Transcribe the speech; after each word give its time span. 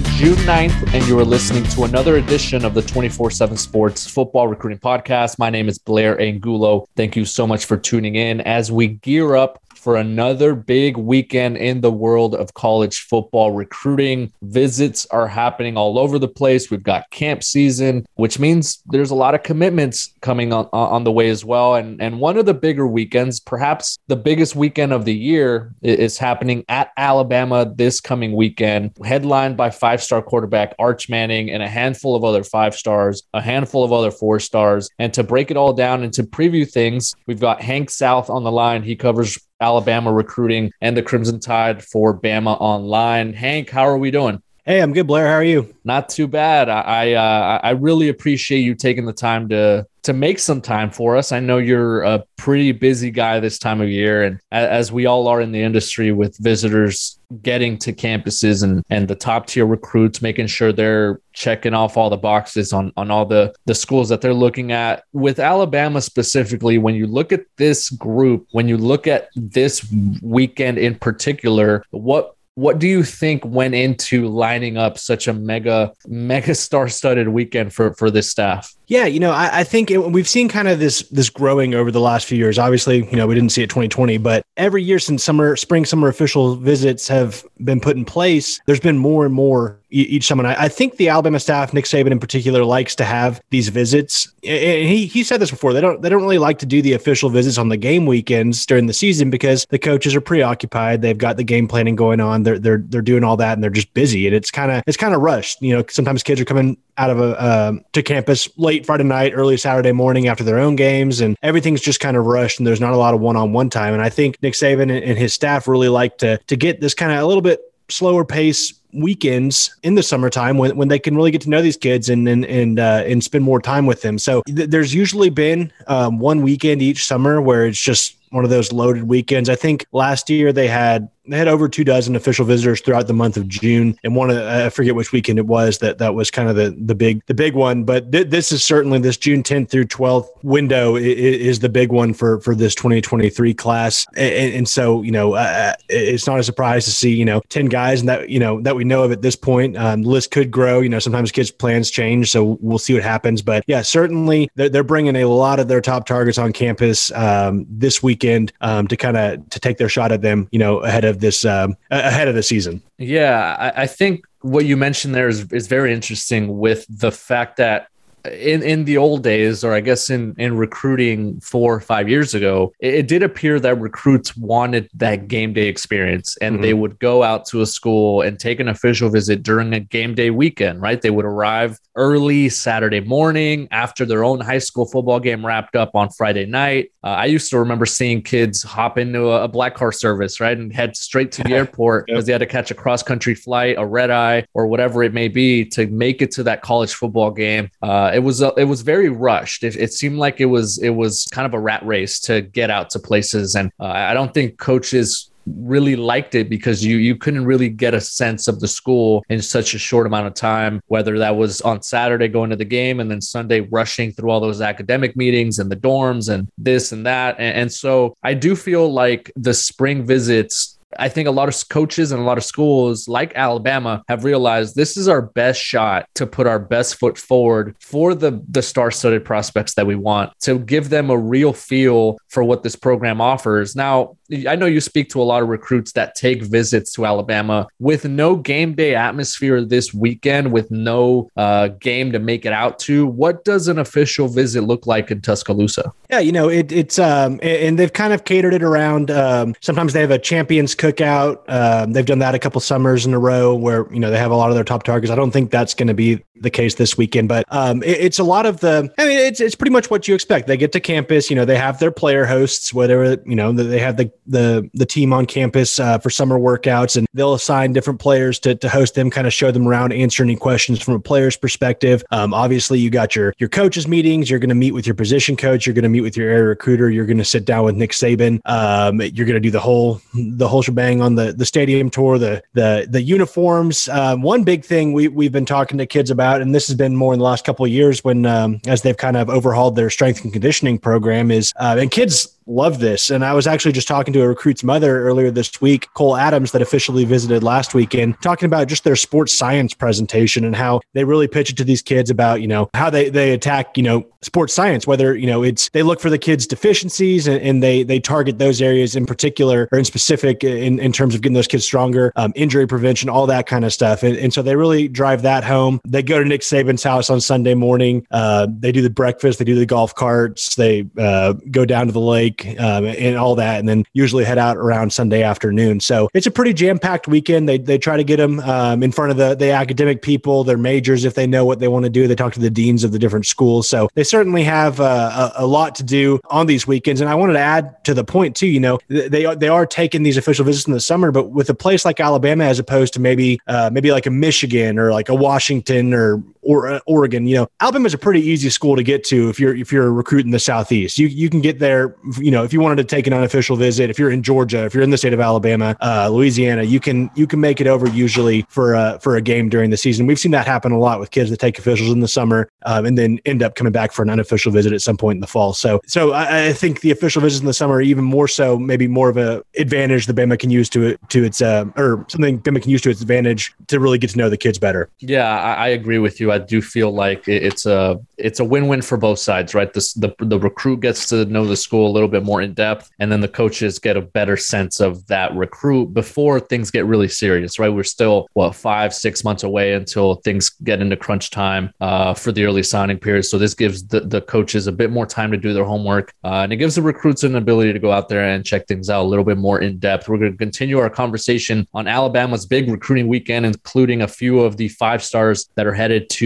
June 0.00 0.36
9th, 0.38 0.94
and 0.94 1.06
you 1.06 1.18
are 1.18 1.24
listening 1.24 1.64
to 1.64 1.84
another 1.84 2.16
edition 2.16 2.64
of 2.64 2.74
the 2.74 2.82
24 2.82 3.30
7 3.30 3.56
Sports 3.56 4.06
Football 4.06 4.48
Recruiting 4.48 4.78
Podcast. 4.78 5.38
My 5.38 5.50
name 5.50 5.68
is 5.68 5.78
Blair 5.78 6.20
Angulo. 6.20 6.88
Thank 6.96 7.16
you 7.16 7.24
so 7.24 7.46
much 7.46 7.64
for 7.64 7.76
tuning 7.76 8.14
in 8.16 8.40
as 8.42 8.70
we 8.72 8.88
gear 8.88 9.36
up 9.36 9.62
for 9.86 9.94
another 9.94 10.56
big 10.56 10.96
weekend 10.96 11.56
in 11.56 11.80
the 11.80 11.92
world 11.92 12.34
of 12.34 12.54
college 12.54 13.02
football 13.02 13.52
recruiting. 13.52 14.32
Visits 14.42 15.06
are 15.12 15.28
happening 15.28 15.76
all 15.76 15.96
over 15.96 16.18
the 16.18 16.26
place. 16.26 16.72
We've 16.72 16.82
got 16.82 17.08
camp 17.10 17.44
season, 17.44 18.04
which 18.16 18.40
means 18.40 18.82
there's 18.86 19.12
a 19.12 19.14
lot 19.14 19.36
of 19.36 19.44
commitments 19.44 20.12
coming 20.22 20.52
on, 20.52 20.68
on 20.72 21.04
the 21.04 21.12
way 21.12 21.28
as 21.28 21.44
well. 21.44 21.76
And, 21.76 22.02
and 22.02 22.18
one 22.18 22.36
of 22.36 22.46
the 22.46 22.52
bigger 22.52 22.84
weekends, 22.88 23.38
perhaps 23.38 23.96
the 24.08 24.16
biggest 24.16 24.56
weekend 24.56 24.92
of 24.92 25.04
the 25.04 25.14
year, 25.14 25.72
is 25.82 26.18
happening 26.18 26.64
at 26.68 26.90
Alabama 26.96 27.72
this 27.72 28.00
coming 28.00 28.34
weekend, 28.34 28.90
headlined 29.04 29.56
by 29.56 29.70
five 29.70 30.02
star 30.02 30.20
quarterback 30.20 30.74
Arch 30.80 31.08
Manning 31.08 31.48
and 31.48 31.62
a 31.62 31.68
handful 31.68 32.16
of 32.16 32.24
other 32.24 32.42
five 32.42 32.74
stars, 32.74 33.22
a 33.34 33.40
handful 33.40 33.84
of 33.84 33.92
other 33.92 34.10
four 34.10 34.40
stars. 34.40 34.90
And 34.98 35.14
to 35.14 35.22
break 35.22 35.52
it 35.52 35.56
all 35.56 35.72
down 35.72 36.02
and 36.02 36.12
to 36.14 36.24
preview 36.24 36.68
things, 36.68 37.14
we've 37.28 37.38
got 37.38 37.62
Hank 37.62 37.88
South 37.88 38.28
on 38.28 38.42
the 38.42 38.50
line. 38.50 38.82
He 38.82 38.96
covers 38.96 39.38
Alabama 39.60 40.12
recruiting 40.12 40.70
and 40.80 40.96
the 40.96 41.02
Crimson 41.02 41.40
Tide 41.40 41.82
for 41.82 42.18
Bama 42.18 42.56
Online. 42.60 43.32
Hank, 43.32 43.70
how 43.70 43.86
are 43.86 43.98
we 43.98 44.10
doing? 44.10 44.42
Hey, 44.68 44.82
I'm 44.82 44.92
good, 44.92 45.06
Blair. 45.06 45.28
How 45.28 45.34
are 45.34 45.44
you? 45.44 45.72
Not 45.84 46.08
too 46.08 46.26
bad. 46.26 46.68
I 46.68 47.12
uh, 47.12 47.60
I 47.62 47.70
really 47.70 48.08
appreciate 48.08 48.62
you 48.62 48.74
taking 48.74 49.06
the 49.06 49.12
time 49.12 49.48
to 49.50 49.86
to 50.02 50.12
make 50.12 50.40
some 50.40 50.60
time 50.60 50.90
for 50.90 51.16
us. 51.16 51.30
I 51.30 51.38
know 51.38 51.58
you're 51.58 52.02
a 52.02 52.24
pretty 52.36 52.72
busy 52.72 53.12
guy 53.12 53.38
this 53.38 53.60
time 53.60 53.80
of 53.80 53.88
year, 53.88 54.24
and 54.24 54.40
as 54.50 54.90
we 54.90 55.06
all 55.06 55.28
are 55.28 55.40
in 55.40 55.52
the 55.52 55.62
industry 55.62 56.10
with 56.10 56.36
visitors 56.38 57.20
getting 57.42 57.78
to 57.78 57.92
campuses 57.92 58.64
and 58.64 58.82
and 58.90 59.06
the 59.06 59.14
top 59.14 59.46
tier 59.46 59.66
recruits, 59.66 60.20
making 60.20 60.48
sure 60.48 60.72
they're 60.72 61.20
checking 61.32 61.72
off 61.72 61.96
all 61.96 62.10
the 62.10 62.16
boxes 62.16 62.72
on 62.72 62.92
on 62.96 63.08
all 63.08 63.24
the 63.24 63.54
the 63.66 63.74
schools 63.74 64.08
that 64.08 64.20
they're 64.20 64.34
looking 64.34 64.72
at. 64.72 65.04
With 65.12 65.38
Alabama 65.38 66.00
specifically, 66.00 66.76
when 66.76 66.96
you 66.96 67.06
look 67.06 67.30
at 67.30 67.44
this 67.56 67.88
group, 67.90 68.48
when 68.50 68.66
you 68.66 68.78
look 68.78 69.06
at 69.06 69.28
this 69.36 69.86
weekend 70.22 70.78
in 70.78 70.96
particular, 70.96 71.84
what 71.90 72.35
what 72.56 72.78
do 72.78 72.88
you 72.88 73.04
think 73.04 73.44
went 73.44 73.74
into 73.74 74.28
lining 74.28 74.78
up 74.78 74.98
such 74.98 75.28
a 75.28 75.32
mega 75.32 75.92
mega 76.06 76.54
star 76.54 76.88
studded 76.88 77.28
weekend 77.28 77.72
for 77.72 77.94
for 77.94 78.10
this 78.10 78.30
staff 78.30 78.74
yeah, 78.88 79.06
you 79.06 79.18
know, 79.18 79.32
I, 79.32 79.60
I 79.60 79.64
think 79.64 79.90
it, 79.90 79.98
we've 79.98 80.28
seen 80.28 80.48
kind 80.48 80.68
of 80.68 80.78
this 80.78 81.02
this 81.08 81.28
growing 81.28 81.74
over 81.74 81.90
the 81.90 82.00
last 82.00 82.26
few 82.26 82.38
years. 82.38 82.58
Obviously, 82.58 83.08
you 83.10 83.16
know, 83.16 83.26
we 83.26 83.34
didn't 83.34 83.50
see 83.50 83.62
it 83.62 83.70
2020, 83.70 84.18
but 84.18 84.44
every 84.56 84.82
year 84.82 84.98
since 84.98 85.24
summer, 85.24 85.56
spring, 85.56 85.84
summer 85.84 86.08
official 86.08 86.56
visits 86.56 87.08
have 87.08 87.44
been 87.64 87.80
put 87.80 87.96
in 87.96 88.04
place, 88.04 88.60
there's 88.66 88.80
been 88.80 88.98
more 88.98 89.24
and 89.24 89.34
more 89.34 89.80
each 89.90 90.26
summer. 90.26 90.44
I, 90.46 90.64
I 90.64 90.68
think 90.68 90.96
the 90.96 91.08
Alabama 91.08 91.40
staff, 91.40 91.72
Nick 91.72 91.84
Saban 91.84 92.10
in 92.10 92.18
particular, 92.18 92.64
likes 92.64 92.94
to 92.96 93.04
have 93.04 93.40
these 93.50 93.68
visits. 93.68 94.32
And 94.44 94.88
he 94.88 95.06
he 95.06 95.22
said 95.22 95.40
this 95.40 95.50
before. 95.50 95.72
They 95.72 95.80
don't 95.80 96.02
they 96.02 96.08
don't 96.08 96.22
really 96.22 96.38
like 96.38 96.58
to 96.60 96.66
do 96.66 96.82
the 96.82 96.92
official 96.92 97.30
visits 97.30 97.58
on 97.58 97.68
the 97.68 97.76
game 97.76 98.06
weekends 98.06 98.66
during 98.66 98.86
the 98.86 98.92
season 98.92 99.30
because 99.30 99.66
the 99.70 99.78
coaches 99.78 100.14
are 100.14 100.20
preoccupied. 100.20 101.02
They've 101.02 101.16
got 101.16 101.36
the 101.36 101.44
game 101.44 101.68
planning 101.68 101.96
going 101.96 102.20
on. 102.20 102.42
They're 102.42 102.58
they're 102.58 102.84
they're 102.86 103.02
doing 103.02 103.24
all 103.24 103.36
that 103.38 103.54
and 103.54 103.62
they're 103.62 103.70
just 103.70 103.92
busy. 103.94 104.26
And 104.26 104.34
it's 104.34 104.50
kind 104.50 104.70
of 104.70 104.82
it's 104.86 104.96
kind 104.96 105.14
of 105.14 105.20
rushed. 105.20 105.62
You 105.62 105.76
know, 105.76 105.84
sometimes 105.88 106.22
kids 106.22 106.40
are 106.40 106.44
coming 106.44 106.76
out 106.98 107.10
of 107.10 107.20
a 107.20 107.40
uh, 107.40 107.72
to 107.92 108.02
campus 108.02 108.48
late 108.56 108.75
Friday 108.84 109.04
night, 109.04 109.32
early 109.34 109.56
Saturday 109.56 109.92
morning 109.92 110.28
after 110.28 110.44
their 110.44 110.58
own 110.58 110.76
games, 110.76 111.20
and 111.20 111.36
everything's 111.42 111.80
just 111.80 112.00
kind 112.00 112.16
of 112.16 112.26
rushed, 112.26 112.58
and 112.58 112.66
there's 112.66 112.80
not 112.80 112.92
a 112.92 112.96
lot 112.96 113.14
of 113.14 113.20
one-on-one 113.20 113.70
time. 113.70 113.94
And 113.94 114.02
I 114.02 114.10
think 114.10 114.42
Nick 114.42 114.54
Saban 114.54 114.90
and 114.90 115.16
his 115.16 115.32
staff 115.32 115.68
really 115.68 115.88
like 115.88 116.18
to 116.18 116.38
to 116.48 116.56
get 116.56 116.80
this 116.80 116.94
kind 116.94 117.12
of 117.12 117.18
a 117.18 117.26
little 117.26 117.42
bit 117.42 117.60
slower 117.88 118.24
pace 118.24 118.74
weekends 118.92 119.76
in 119.82 119.94
the 119.94 120.02
summertime 120.02 120.58
when, 120.58 120.76
when 120.76 120.88
they 120.88 120.98
can 120.98 121.14
really 121.14 121.30
get 121.30 121.42
to 121.42 121.50
know 121.50 121.62
these 121.62 121.76
kids 121.76 122.08
and 122.08 122.28
and 122.28 122.44
and, 122.44 122.80
uh, 122.80 123.04
and 123.06 123.22
spend 123.22 123.44
more 123.44 123.60
time 123.60 123.86
with 123.86 124.02
them. 124.02 124.18
So 124.18 124.42
th- 124.46 124.70
there's 124.70 124.92
usually 124.94 125.30
been 125.30 125.72
um, 125.86 126.18
one 126.18 126.42
weekend 126.42 126.82
each 126.82 127.04
summer 127.04 127.40
where 127.40 127.66
it's 127.66 127.80
just 127.80 128.16
one 128.30 128.44
of 128.44 128.50
those 128.50 128.72
loaded 128.72 129.04
weekends. 129.04 129.48
I 129.48 129.56
think 129.56 129.86
last 129.92 130.30
year 130.30 130.52
they 130.52 130.68
had 130.68 131.08
they 131.28 131.38
had 131.38 131.48
over 131.48 131.68
two 131.68 131.84
dozen 131.84 132.16
official 132.16 132.44
visitors 132.44 132.80
throughout 132.80 133.06
the 133.06 133.12
month 133.12 133.36
of 133.36 133.48
June, 133.48 133.98
and 134.04 134.14
one 134.14 134.30
of 134.30 134.36
I 134.36 134.68
forget 134.68 134.94
which 134.94 135.12
weekend 135.12 135.38
it 135.38 135.46
was 135.46 135.78
that 135.78 135.98
that 135.98 136.14
was 136.14 136.30
kind 136.30 136.48
of 136.48 136.56
the 136.56 136.76
the 136.78 136.94
big 136.94 137.24
the 137.26 137.34
big 137.34 137.54
one. 137.54 137.84
But 137.84 138.12
th- 138.12 138.28
this 138.28 138.52
is 138.52 138.64
certainly 138.64 138.98
this 138.98 139.16
June 139.16 139.42
10th 139.42 139.70
through 139.70 139.86
12th 139.86 140.28
window 140.42 140.96
is, 140.96 141.04
is, 141.06 141.58
the 141.60 141.68
big 141.68 141.90
one 141.90 142.14
for 142.14 142.40
for 142.40 142.54
this 142.54 142.74
2023 142.74 143.54
class, 143.54 144.06
and, 144.16 144.54
and 144.54 144.68
so 144.68 145.02
you 145.02 145.10
know 145.10 145.34
uh, 145.34 145.74
it's 145.88 146.26
not 146.26 146.38
a 146.38 146.44
surprise 146.44 146.84
to 146.84 146.90
see 146.90 147.14
you 147.14 147.24
know 147.24 147.40
10 147.48 147.66
guys 147.66 148.00
and 148.00 148.08
that 148.08 148.28
you 148.28 148.38
know 148.38 148.60
that 148.60 148.76
we 148.76 148.84
know 148.84 149.02
of 149.02 149.12
at 149.12 149.22
this 149.22 149.36
point. 149.36 149.76
Um, 149.76 150.02
the 150.02 150.08
list 150.08 150.30
could 150.30 150.50
grow. 150.50 150.80
You 150.80 150.88
know 150.88 150.98
sometimes 150.98 151.32
kids' 151.32 151.50
plans 151.50 151.90
change, 151.90 152.30
so 152.30 152.58
we'll 152.60 152.78
see 152.78 152.94
what 152.94 153.02
happens. 153.02 153.42
But 153.42 153.64
yeah, 153.66 153.82
certainly 153.82 154.48
they're, 154.54 154.68
they're 154.68 154.84
bringing 154.84 155.16
a 155.16 155.24
lot 155.24 155.58
of 155.58 155.68
their 155.68 155.80
top 155.80 156.06
targets 156.06 156.38
on 156.38 156.52
campus 156.52 157.10
um, 157.12 157.66
this 157.68 158.02
weekend 158.16 158.52
um, 158.60 158.88
to 158.88 158.96
kind 158.96 159.16
of 159.16 159.48
to 159.50 159.60
take 159.60 159.76
their 159.76 159.88
shot 159.88 160.12
at 160.12 160.22
them. 160.22 160.48
You 160.52 160.58
know 160.58 160.78
ahead 160.78 161.04
of 161.04 161.20
this 161.20 161.44
um, 161.44 161.76
ahead 161.90 162.28
of 162.28 162.34
the 162.34 162.42
season. 162.42 162.82
Yeah, 162.98 163.56
I, 163.58 163.82
I 163.82 163.86
think 163.86 164.24
what 164.40 164.64
you 164.64 164.76
mentioned 164.76 165.14
there 165.14 165.28
is, 165.28 165.52
is 165.52 165.66
very 165.66 165.92
interesting 165.92 166.58
with 166.58 166.86
the 166.88 167.12
fact 167.12 167.56
that 167.56 167.88
in 168.32 168.62
in 168.62 168.84
the 168.84 168.96
old 168.96 169.22
days, 169.22 169.64
or 169.64 169.74
I 169.74 169.80
guess 169.80 170.10
in 170.10 170.34
in 170.38 170.56
recruiting 170.56 171.40
four 171.40 171.74
or 171.74 171.80
five 171.80 172.08
years 172.08 172.34
ago, 172.34 172.72
it, 172.80 172.94
it 172.94 173.08
did 173.08 173.22
appear 173.22 173.60
that 173.60 173.80
recruits 173.80 174.36
wanted 174.36 174.88
that 174.94 175.28
game 175.28 175.52
day 175.52 175.68
experience, 175.68 176.36
and 176.38 176.56
mm-hmm. 176.56 176.62
they 176.62 176.74
would 176.74 176.98
go 176.98 177.22
out 177.22 177.46
to 177.46 177.62
a 177.62 177.66
school 177.66 178.22
and 178.22 178.38
take 178.38 178.60
an 178.60 178.68
official 178.68 179.10
visit 179.10 179.42
during 179.42 179.72
a 179.72 179.80
game 179.80 180.14
day 180.14 180.30
weekend. 180.30 180.80
Right? 180.80 181.00
They 181.00 181.10
would 181.10 181.24
arrive 181.24 181.78
early 181.96 182.48
Saturday 182.48 183.00
morning 183.00 183.66
after 183.70 184.04
their 184.04 184.22
own 184.22 184.40
high 184.40 184.58
school 184.58 184.86
football 184.86 185.18
game 185.18 185.44
wrapped 185.44 185.74
up 185.74 185.94
on 185.94 186.10
Friday 186.10 186.46
night. 186.46 186.92
Uh, 187.02 187.08
I 187.08 187.24
used 187.26 187.50
to 187.50 187.58
remember 187.58 187.86
seeing 187.86 188.22
kids 188.22 188.62
hop 188.62 188.98
into 188.98 189.30
a, 189.30 189.44
a, 189.44 189.48
black 189.48 189.74
car 189.74 189.92
service, 189.92 190.40
right, 190.40 190.56
and 190.56 190.72
head 190.72 190.96
straight 190.96 191.32
to 191.32 191.42
the 191.42 191.50
airport 191.54 192.06
because 192.06 192.22
yep. 192.22 192.26
they 192.26 192.32
had 192.32 192.38
to 192.38 192.46
catch 192.46 192.70
a 192.70 192.74
cross 192.74 193.02
country 193.02 193.34
flight, 193.34 193.76
a 193.78 193.86
red 193.86 194.10
eye, 194.10 194.44
or 194.54 194.66
whatever 194.66 195.02
it 195.02 195.14
may 195.14 195.28
be 195.28 195.64
to 195.64 195.86
make 195.86 196.20
it 196.20 196.30
to 196.32 196.42
that 196.42 196.62
college 196.62 196.92
football 196.92 197.30
game. 197.30 197.70
Uh, 197.82 198.10
it 198.16 198.22
was 198.22 198.42
uh, 198.42 198.52
it 198.54 198.64
was 198.64 198.80
very 198.80 199.10
rushed. 199.10 199.62
It, 199.62 199.76
it, 199.76 199.92
seemed 199.92 200.16
like 200.16 200.40
it 200.40 200.46
was 200.46 200.78
it 200.82 200.90
was 200.90 201.26
kind 201.32 201.44
of 201.44 201.52
a 201.52 201.60
rat 201.60 201.84
race 201.84 202.18
to 202.20 202.40
get 202.40 202.70
out 202.70 202.88
to 202.90 202.98
places, 202.98 203.54
and 203.54 203.70
uh, 203.78 203.84
I 203.84 204.14
don't 204.14 204.32
think 204.32 204.58
coaches 204.58 205.30
really 205.46 205.96
liked 205.96 206.34
it 206.34 206.48
because 206.48 206.84
you 206.84 206.96
you 206.96 207.14
couldn't 207.14 207.44
really 207.44 207.68
get 207.68 207.92
a 207.92 208.00
sense 208.00 208.48
of 208.48 208.58
the 208.60 208.66
school 208.66 209.22
in 209.28 209.40
such 209.40 209.74
a 209.74 209.78
short 209.78 210.04
amount 210.04 210.26
of 210.26 210.34
time 210.34 210.80
whether 210.88 211.18
that 211.18 211.36
was 211.36 211.60
on 211.60 211.80
Saturday 211.80 212.26
going 212.26 212.50
to 212.50 212.56
the 212.56 212.64
game 212.64 212.98
and 212.98 213.08
then 213.08 213.20
Sunday 213.20 213.60
rushing 213.60 214.10
through 214.10 214.30
all 214.30 214.40
those 214.40 214.60
academic 214.60 215.14
meetings 215.14 215.60
and 215.60 215.70
the 215.70 215.76
dorms 215.76 216.32
and 216.32 216.48
this 216.58 216.90
and 216.90 217.06
that 217.06 217.36
and, 217.38 217.56
and 217.56 217.72
so 217.72 218.16
I 218.24 218.34
do 218.34 218.56
feel 218.56 218.92
like 218.92 219.30
the 219.36 219.54
spring 219.54 220.04
visits 220.04 220.75
I 220.98 221.08
think 221.08 221.28
a 221.28 221.32
lot 221.32 221.48
of 221.48 221.68
coaches 221.68 222.12
and 222.12 222.20
a 222.20 222.24
lot 222.24 222.38
of 222.38 222.44
schools 222.44 223.08
like 223.08 223.34
Alabama 223.34 224.02
have 224.08 224.24
realized 224.24 224.76
this 224.76 224.96
is 224.96 225.08
our 225.08 225.22
best 225.22 225.60
shot 225.60 226.08
to 226.14 226.26
put 226.26 226.46
our 226.46 226.58
best 226.58 226.96
foot 226.96 227.18
forward 227.18 227.76
for 227.80 228.14
the, 228.14 228.42
the 228.48 228.62
star 228.62 228.90
studded 228.90 229.24
prospects 229.24 229.74
that 229.74 229.86
we 229.86 229.94
want 229.94 230.32
to 230.40 230.58
give 230.58 230.88
them 230.88 231.10
a 231.10 231.18
real 231.18 231.52
feel 231.52 232.18
for 232.28 232.44
what 232.44 232.62
this 232.62 232.76
program 232.76 233.20
offers. 233.20 233.74
Now, 233.74 234.16
I 234.46 234.56
know 234.56 234.66
you 234.66 234.80
speak 234.80 235.08
to 235.10 235.20
a 235.20 235.24
lot 235.24 235.42
of 235.42 235.48
recruits 235.48 235.92
that 235.92 236.14
take 236.14 236.42
visits 236.42 236.92
to 236.94 237.06
Alabama 237.06 237.68
with 237.78 238.04
no 238.04 238.36
game 238.36 238.74
day 238.74 238.94
atmosphere 238.94 239.64
this 239.64 239.94
weekend, 239.94 240.52
with 240.52 240.70
no 240.70 241.30
uh, 241.36 241.68
game 241.68 242.12
to 242.12 242.18
make 242.18 242.44
it 242.44 242.52
out 242.52 242.78
to. 242.80 243.06
What 243.06 243.44
does 243.44 243.68
an 243.68 243.78
official 243.78 244.28
visit 244.28 244.62
look 244.62 244.86
like 244.86 245.10
in 245.10 245.20
Tuscaloosa? 245.20 245.92
Yeah, 246.10 246.20
you 246.20 246.32
know, 246.32 246.48
it, 246.48 246.72
it's 246.72 246.98
um, 246.98 247.38
and 247.42 247.78
they've 247.78 247.92
kind 247.92 248.12
of 248.12 248.24
catered 248.24 248.54
it 248.54 248.62
around. 248.62 249.10
Um, 249.10 249.54
sometimes 249.60 249.92
they 249.92 250.00
have 250.00 250.10
a 250.10 250.18
champions 250.18 250.74
cookout. 250.74 251.38
Um, 251.48 251.92
they've 251.92 252.06
done 252.06 252.20
that 252.20 252.34
a 252.34 252.38
couple 252.38 252.60
summers 252.60 253.06
in 253.06 253.14
a 253.14 253.18
row 253.18 253.54
where 253.54 253.92
you 253.92 254.00
know 254.00 254.10
they 254.10 254.18
have 254.18 254.30
a 254.30 254.36
lot 254.36 254.50
of 254.50 254.54
their 254.54 254.64
top 254.64 254.82
targets. 254.82 255.10
I 255.10 255.16
don't 255.16 255.30
think 255.30 255.50
that's 255.50 255.74
going 255.74 255.88
to 255.88 255.94
be 255.94 256.22
the 256.36 256.50
case 256.50 256.74
this 256.74 256.96
weekend, 256.96 257.28
but 257.28 257.44
um, 257.48 257.82
it, 257.82 257.98
it's 258.00 258.18
a 258.18 258.24
lot 258.24 258.46
of 258.46 258.60
the. 258.60 258.92
I 258.98 259.06
mean, 259.06 259.18
it's 259.18 259.40
it's 259.40 259.54
pretty 259.54 259.72
much 259.72 259.90
what 259.90 260.08
you 260.08 260.14
expect. 260.14 260.46
They 260.46 260.56
get 260.56 260.72
to 260.72 260.80
campus, 260.80 261.30
you 261.30 261.36
know, 261.36 261.44
they 261.44 261.58
have 261.58 261.78
their 261.78 261.90
player 261.90 262.24
hosts, 262.24 262.72
whatever 262.72 263.16
you 263.26 263.36
know, 263.36 263.52
they 263.52 263.78
have 263.78 263.96
the 263.96 264.10
the 264.26 264.68
the 264.74 264.86
team 264.86 265.12
on 265.12 265.26
campus 265.26 265.78
uh, 265.78 265.98
for 265.98 266.10
summer 266.10 266.38
workouts, 266.38 266.96
and 266.96 267.06
they'll 267.14 267.34
assign 267.34 267.72
different 267.72 268.00
players 268.00 268.38
to 268.40 268.54
to 268.54 268.68
host 268.68 268.94
them, 268.94 269.10
kind 269.10 269.26
of 269.26 269.32
show 269.32 269.50
them 269.50 269.66
around, 269.66 269.92
answer 269.92 270.22
any 270.22 270.36
questions 270.36 270.80
from 270.82 270.94
a 270.94 271.00
player's 271.00 271.36
perspective. 271.36 272.04
Um, 272.10 272.34
obviously, 272.34 272.78
you 272.78 272.90
got 272.90 273.16
your 273.16 273.34
your 273.38 273.48
coaches 273.48 273.86
meetings. 273.88 274.30
You're 274.30 274.38
going 274.38 274.48
to 274.48 274.54
meet 274.54 274.72
with 274.72 274.86
your 274.86 274.94
position 274.94 275.36
coach. 275.36 275.66
You're 275.66 275.74
going 275.74 275.84
to 275.84 275.88
meet 275.88 276.00
with 276.00 276.16
your 276.16 276.28
area 276.28 276.44
recruiter. 276.44 276.90
You're 276.90 277.06
going 277.06 277.18
to 277.18 277.24
sit 277.24 277.44
down 277.44 277.64
with 277.64 277.76
Nick 277.76 277.92
Saban. 277.92 278.40
Um, 278.44 279.00
you're 279.00 279.26
going 279.26 279.34
to 279.34 279.40
do 279.40 279.50
the 279.50 279.60
whole 279.60 280.00
the 280.14 280.48
whole 280.48 280.62
shebang 280.62 281.02
on 281.02 281.14
the 281.14 281.32
the 281.32 281.44
stadium 281.44 281.90
tour, 281.90 282.18
the 282.18 282.42
the 282.54 282.86
the 282.88 283.02
uniforms. 283.02 283.88
Um, 283.88 284.22
one 284.22 284.44
big 284.44 284.64
thing 284.64 284.92
we 284.92 285.08
we've 285.08 285.32
been 285.32 285.46
talking 285.46 285.78
to 285.78 285.86
kids 285.86 286.10
about, 286.10 286.40
and 286.40 286.54
this 286.54 286.66
has 286.68 286.76
been 286.76 286.96
more 286.96 287.12
in 287.12 287.18
the 287.18 287.24
last 287.24 287.44
couple 287.44 287.64
of 287.64 287.70
years 287.70 288.02
when 288.04 288.26
um, 288.26 288.60
as 288.66 288.82
they've 288.82 288.96
kind 288.96 289.16
of 289.16 289.30
overhauled 289.30 289.76
their 289.76 289.90
strength 289.90 290.22
and 290.24 290.32
conditioning 290.32 290.78
program, 290.78 291.30
is 291.30 291.52
uh, 291.56 291.76
and 291.78 291.90
kids 291.90 292.35
love 292.46 292.78
this. 292.78 293.10
And 293.10 293.24
I 293.24 293.34
was 293.34 293.46
actually 293.46 293.72
just 293.72 293.88
talking 293.88 294.12
to 294.14 294.22
a 294.22 294.28
recruit's 294.28 294.62
mother 294.64 295.02
earlier 295.02 295.30
this 295.30 295.60
week, 295.60 295.88
Cole 295.94 296.16
Adams, 296.16 296.52
that 296.52 296.62
officially 296.62 297.04
visited 297.04 297.42
last 297.42 297.74
weekend, 297.74 298.20
talking 298.22 298.46
about 298.46 298.68
just 298.68 298.84
their 298.84 298.96
sports 298.96 299.32
science 299.32 299.74
presentation 299.74 300.44
and 300.44 300.54
how 300.54 300.80
they 300.94 301.04
really 301.04 301.28
pitch 301.28 301.50
it 301.50 301.56
to 301.56 301.64
these 301.64 301.82
kids 301.82 302.10
about, 302.10 302.40
you 302.40 302.46
know, 302.46 302.70
how 302.74 302.90
they, 302.90 303.08
they 303.10 303.32
attack, 303.32 303.76
you 303.76 303.82
know, 303.82 304.06
sports 304.22 304.54
science, 304.54 304.86
whether, 304.86 305.16
you 305.16 305.26
know, 305.26 305.42
it's 305.42 305.68
they 305.70 305.82
look 305.82 306.00
for 306.00 306.10
the 306.10 306.18
kids' 306.18 306.46
deficiencies 306.46 307.26
and, 307.26 307.40
and 307.42 307.62
they 307.62 307.82
they 307.82 308.00
target 308.00 308.38
those 308.38 308.60
areas 308.60 308.96
in 308.96 309.06
particular 309.06 309.68
or 309.72 309.78
in 309.78 309.84
specific 309.84 310.42
in, 310.42 310.78
in 310.78 310.92
terms 310.92 311.14
of 311.14 311.22
getting 311.22 311.34
those 311.34 311.46
kids 311.46 311.64
stronger, 311.64 312.12
um, 312.16 312.32
injury 312.34 312.66
prevention, 312.66 313.08
all 313.08 313.26
that 313.26 313.46
kind 313.46 313.64
of 313.64 313.72
stuff. 313.72 314.02
And, 314.02 314.16
and 314.16 314.32
so 314.32 314.42
they 314.42 314.56
really 314.56 314.88
drive 314.88 315.22
that 315.22 315.44
home. 315.44 315.80
They 315.84 316.02
go 316.02 316.18
to 316.18 316.24
Nick 316.24 316.40
Saban's 316.40 316.82
house 316.82 317.10
on 317.10 317.20
Sunday 317.20 317.54
morning. 317.54 318.06
Uh, 318.10 318.48
they 318.50 318.72
do 318.72 318.82
the 318.82 318.90
breakfast, 318.90 319.38
they 319.38 319.44
do 319.44 319.54
the 319.54 319.66
golf 319.66 319.94
carts, 319.94 320.56
they 320.56 320.88
uh, 320.98 321.34
go 321.50 321.64
down 321.64 321.86
to 321.86 321.92
the 321.92 322.00
lake 322.00 322.35
week 322.44 322.60
um, 322.60 322.84
and 322.84 323.16
all 323.16 323.34
that, 323.36 323.58
and 323.58 323.68
then 323.68 323.84
usually 323.92 324.24
head 324.24 324.38
out 324.38 324.56
around 324.56 324.92
Sunday 324.92 325.22
afternoon. 325.22 325.80
So 325.80 326.08
it's 326.14 326.26
a 326.26 326.30
pretty 326.30 326.52
jam 326.52 326.78
packed 326.78 327.08
weekend. 327.08 327.48
They, 327.48 327.58
they 327.58 327.78
try 327.78 327.96
to 327.96 328.04
get 328.04 328.16
them 328.16 328.40
um, 328.40 328.82
in 328.82 328.92
front 328.92 329.10
of 329.10 329.16
the, 329.16 329.34
the 329.34 329.50
academic 329.50 330.02
people, 330.02 330.44
their 330.44 330.56
majors, 330.56 331.04
if 331.04 331.14
they 331.14 331.26
know 331.26 331.44
what 331.44 331.58
they 331.58 331.68
want 331.68 331.84
to 331.84 331.90
do. 331.90 332.06
They 332.06 332.14
talk 332.14 332.32
to 332.34 332.40
the 332.40 332.50
deans 332.50 332.84
of 332.84 332.92
the 332.92 332.98
different 332.98 333.26
schools. 333.26 333.68
So 333.68 333.88
they 333.94 334.04
certainly 334.04 334.44
have 334.44 334.80
uh, 334.80 335.32
a, 335.36 335.44
a, 335.44 335.46
lot 335.46 335.74
to 335.76 335.82
do 335.82 336.20
on 336.28 336.46
these 336.46 336.66
weekends. 336.66 337.00
And 337.00 337.08
I 337.08 337.14
wanted 337.14 337.34
to 337.34 337.38
add 337.38 337.84
to 337.84 337.94
the 337.94 338.04
point 338.04 338.36
too, 338.36 338.46
you 338.46 338.60
know, 338.60 338.78
they 338.88 339.24
are, 339.24 339.34
they 339.34 339.48
are 339.48 339.66
taking 339.66 340.02
these 340.02 340.16
official 340.16 340.44
visits 340.44 340.66
in 340.66 340.72
the 340.72 340.80
summer, 340.80 341.12
but 341.12 341.30
with 341.30 341.48
a 341.48 341.54
place 341.54 341.84
like 341.84 342.00
Alabama, 342.00 342.44
as 342.44 342.58
opposed 342.58 342.94
to 342.94 343.00
maybe, 343.00 343.38
uh, 343.46 343.70
maybe 343.72 343.92
like 343.92 344.06
a 344.06 344.10
Michigan 344.10 344.78
or 344.78 344.92
like 344.92 345.08
a 345.08 345.14
Washington 345.14 345.94
or 345.94 346.22
or 346.46 346.68
uh, 346.68 346.80
Oregon. 346.86 347.26
You 347.26 347.36
know, 347.36 347.48
Alabama 347.60 347.86
is 347.86 347.94
a 347.94 347.98
pretty 347.98 348.20
easy 348.20 348.48
school 348.50 348.76
to 348.76 348.82
get 348.82 349.04
to 349.04 349.28
if 349.28 349.40
you're 349.40 349.54
if 349.54 349.72
you're 349.72 349.86
a 349.86 349.90
recruit 349.90 350.24
in 350.24 350.30
the 350.30 350.38
southeast. 350.38 350.98
You 350.98 351.08
you 351.08 351.28
can 351.28 351.40
get 351.40 351.58
there. 351.58 351.94
You 352.18 352.30
know, 352.30 352.44
if 352.44 352.52
you 352.52 352.60
wanted 352.60 352.76
to 352.76 352.84
take 352.84 353.06
an 353.06 353.12
unofficial 353.12 353.56
visit, 353.56 353.90
if 353.90 353.98
you're 353.98 354.10
in 354.10 354.22
Georgia, 354.22 354.64
if 354.64 354.74
you're 354.74 354.82
in 354.82 354.90
the 354.90 354.98
state 354.98 355.12
of 355.12 355.20
Alabama, 355.20 355.76
uh, 355.82 356.08
Louisiana, 356.08 356.62
you 356.62 356.80
can 356.80 357.10
you 357.14 357.26
can 357.26 357.40
make 357.40 357.60
it 357.60 357.66
over 357.66 357.88
usually 357.88 358.42
for 358.48 358.74
a 358.74 358.98
for 359.02 359.16
a 359.16 359.20
game 359.20 359.48
during 359.48 359.70
the 359.70 359.76
season. 359.76 360.06
We've 360.06 360.18
seen 360.18 360.32
that 360.32 360.46
happen 360.46 360.72
a 360.72 360.78
lot 360.78 361.00
with 361.00 361.10
kids 361.10 361.30
that 361.30 361.38
take 361.38 361.58
officials 361.58 361.90
in 361.90 362.00
the 362.00 362.08
summer 362.08 362.48
um, 362.64 362.86
and 362.86 362.96
then 362.96 363.18
end 363.26 363.42
up 363.42 363.54
coming 363.54 363.72
back 363.72 363.92
for 363.92 364.02
an 364.02 364.10
unofficial 364.10 364.52
visit 364.52 364.72
at 364.72 364.80
some 364.80 364.96
point 364.96 365.16
in 365.16 365.20
the 365.20 365.26
fall. 365.26 365.52
So 365.52 365.80
so 365.86 366.12
I, 366.12 366.46
I 366.46 366.52
think 366.52 366.80
the 366.80 366.90
official 366.90 367.22
visits 367.22 367.40
in 367.40 367.46
the 367.46 367.54
summer 367.54 367.76
are 367.76 367.82
even 367.82 368.04
more 368.04 368.28
so 368.28 368.58
maybe 368.58 368.86
more 368.86 369.08
of 369.08 369.16
a 369.16 369.42
advantage 369.56 370.06
that 370.06 370.16
Bama 370.16 370.38
can 370.38 370.50
use 370.50 370.68
to 370.70 370.86
it 370.86 371.00
to 371.10 371.24
its 371.24 371.42
uh, 371.42 371.64
or 371.76 372.04
something 372.08 372.40
Bama 372.40 372.62
can 372.62 372.70
use 372.70 372.82
to 372.82 372.90
its 372.90 373.00
advantage 373.00 373.54
to 373.68 373.80
really 373.80 373.98
get 373.98 374.10
to 374.10 374.18
know 374.18 374.28
the 374.28 374.36
kids 374.36 374.58
better. 374.58 374.88
Yeah, 375.00 375.28
I, 375.28 375.54
I 375.54 375.68
agree 375.68 375.98
with 375.98 376.20
you. 376.20 376.32
I 376.32 376.35
do 376.38 376.62
feel 376.62 376.90
like 376.90 377.26
it's 377.28 377.66
a 377.66 377.98
it's 378.16 378.40
a 378.40 378.44
win-win 378.44 378.82
for 378.82 378.96
both 378.96 379.18
sides, 379.18 379.54
right? 379.54 379.72
The 379.72 380.14
the 380.18 380.38
recruit 380.38 380.80
gets 380.80 381.08
to 381.08 381.24
know 381.26 381.46
the 381.46 381.56
school 381.56 381.90
a 381.90 381.92
little 381.92 382.08
bit 382.08 382.24
more 382.24 382.42
in 382.42 382.54
depth, 382.54 382.90
and 382.98 383.10
then 383.10 383.20
the 383.20 383.28
coaches 383.28 383.78
get 383.78 383.96
a 383.96 384.00
better 384.00 384.36
sense 384.36 384.80
of 384.80 385.06
that 385.06 385.34
recruit 385.34 385.92
before 385.94 386.40
things 386.40 386.70
get 386.70 386.86
really 386.86 387.08
serious, 387.08 387.58
right? 387.58 387.68
We're 387.68 387.84
still 387.84 388.28
what 388.34 388.54
five 388.54 388.94
six 388.94 389.24
months 389.24 389.42
away 389.42 389.74
until 389.74 390.16
things 390.16 390.50
get 390.50 390.80
into 390.80 390.96
crunch 390.96 391.30
time 391.30 391.72
uh, 391.80 392.14
for 392.14 392.32
the 392.32 392.44
early 392.44 392.62
signing 392.62 392.98
period. 392.98 393.24
So 393.24 393.38
this 393.38 393.54
gives 393.54 393.86
the, 393.86 394.00
the 394.00 394.20
coaches 394.20 394.66
a 394.66 394.72
bit 394.72 394.90
more 394.90 395.06
time 395.06 395.30
to 395.30 395.36
do 395.36 395.52
their 395.52 395.64
homework, 395.64 396.12
uh, 396.24 396.42
and 396.42 396.52
it 396.52 396.56
gives 396.56 396.74
the 396.74 396.82
recruits 396.82 397.22
an 397.24 397.36
ability 397.36 397.72
to 397.72 397.78
go 397.78 397.92
out 397.92 398.08
there 398.08 398.24
and 398.24 398.44
check 398.44 398.66
things 398.66 398.90
out 398.90 399.02
a 399.02 399.08
little 399.08 399.24
bit 399.24 399.38
more 399.38 399.60
in 399.60 399.78
depth. 399.78 400.08
We're 400.08 400.18
going 400.18 400.32
to 400.32 400.38
continue 400.38 400.78
our 400.78 400.90
conversation 400.90 401.66
on 401.74 401.86
Alabama's 401.86 402.46
big 402.46 402.70
recruiting 402.70 403.08
weekend, 403.08 403.46
including 403.46 404.02
a 404.02 404.08
few 404.08 404.40
of 404.40 404.56
the 404.56 404.68
five 404.68 405.02
stars 405.02 405.48
that 405.54 405.66
are 405.66 405.72
headed 405.72 406.08
to 406.10 406.25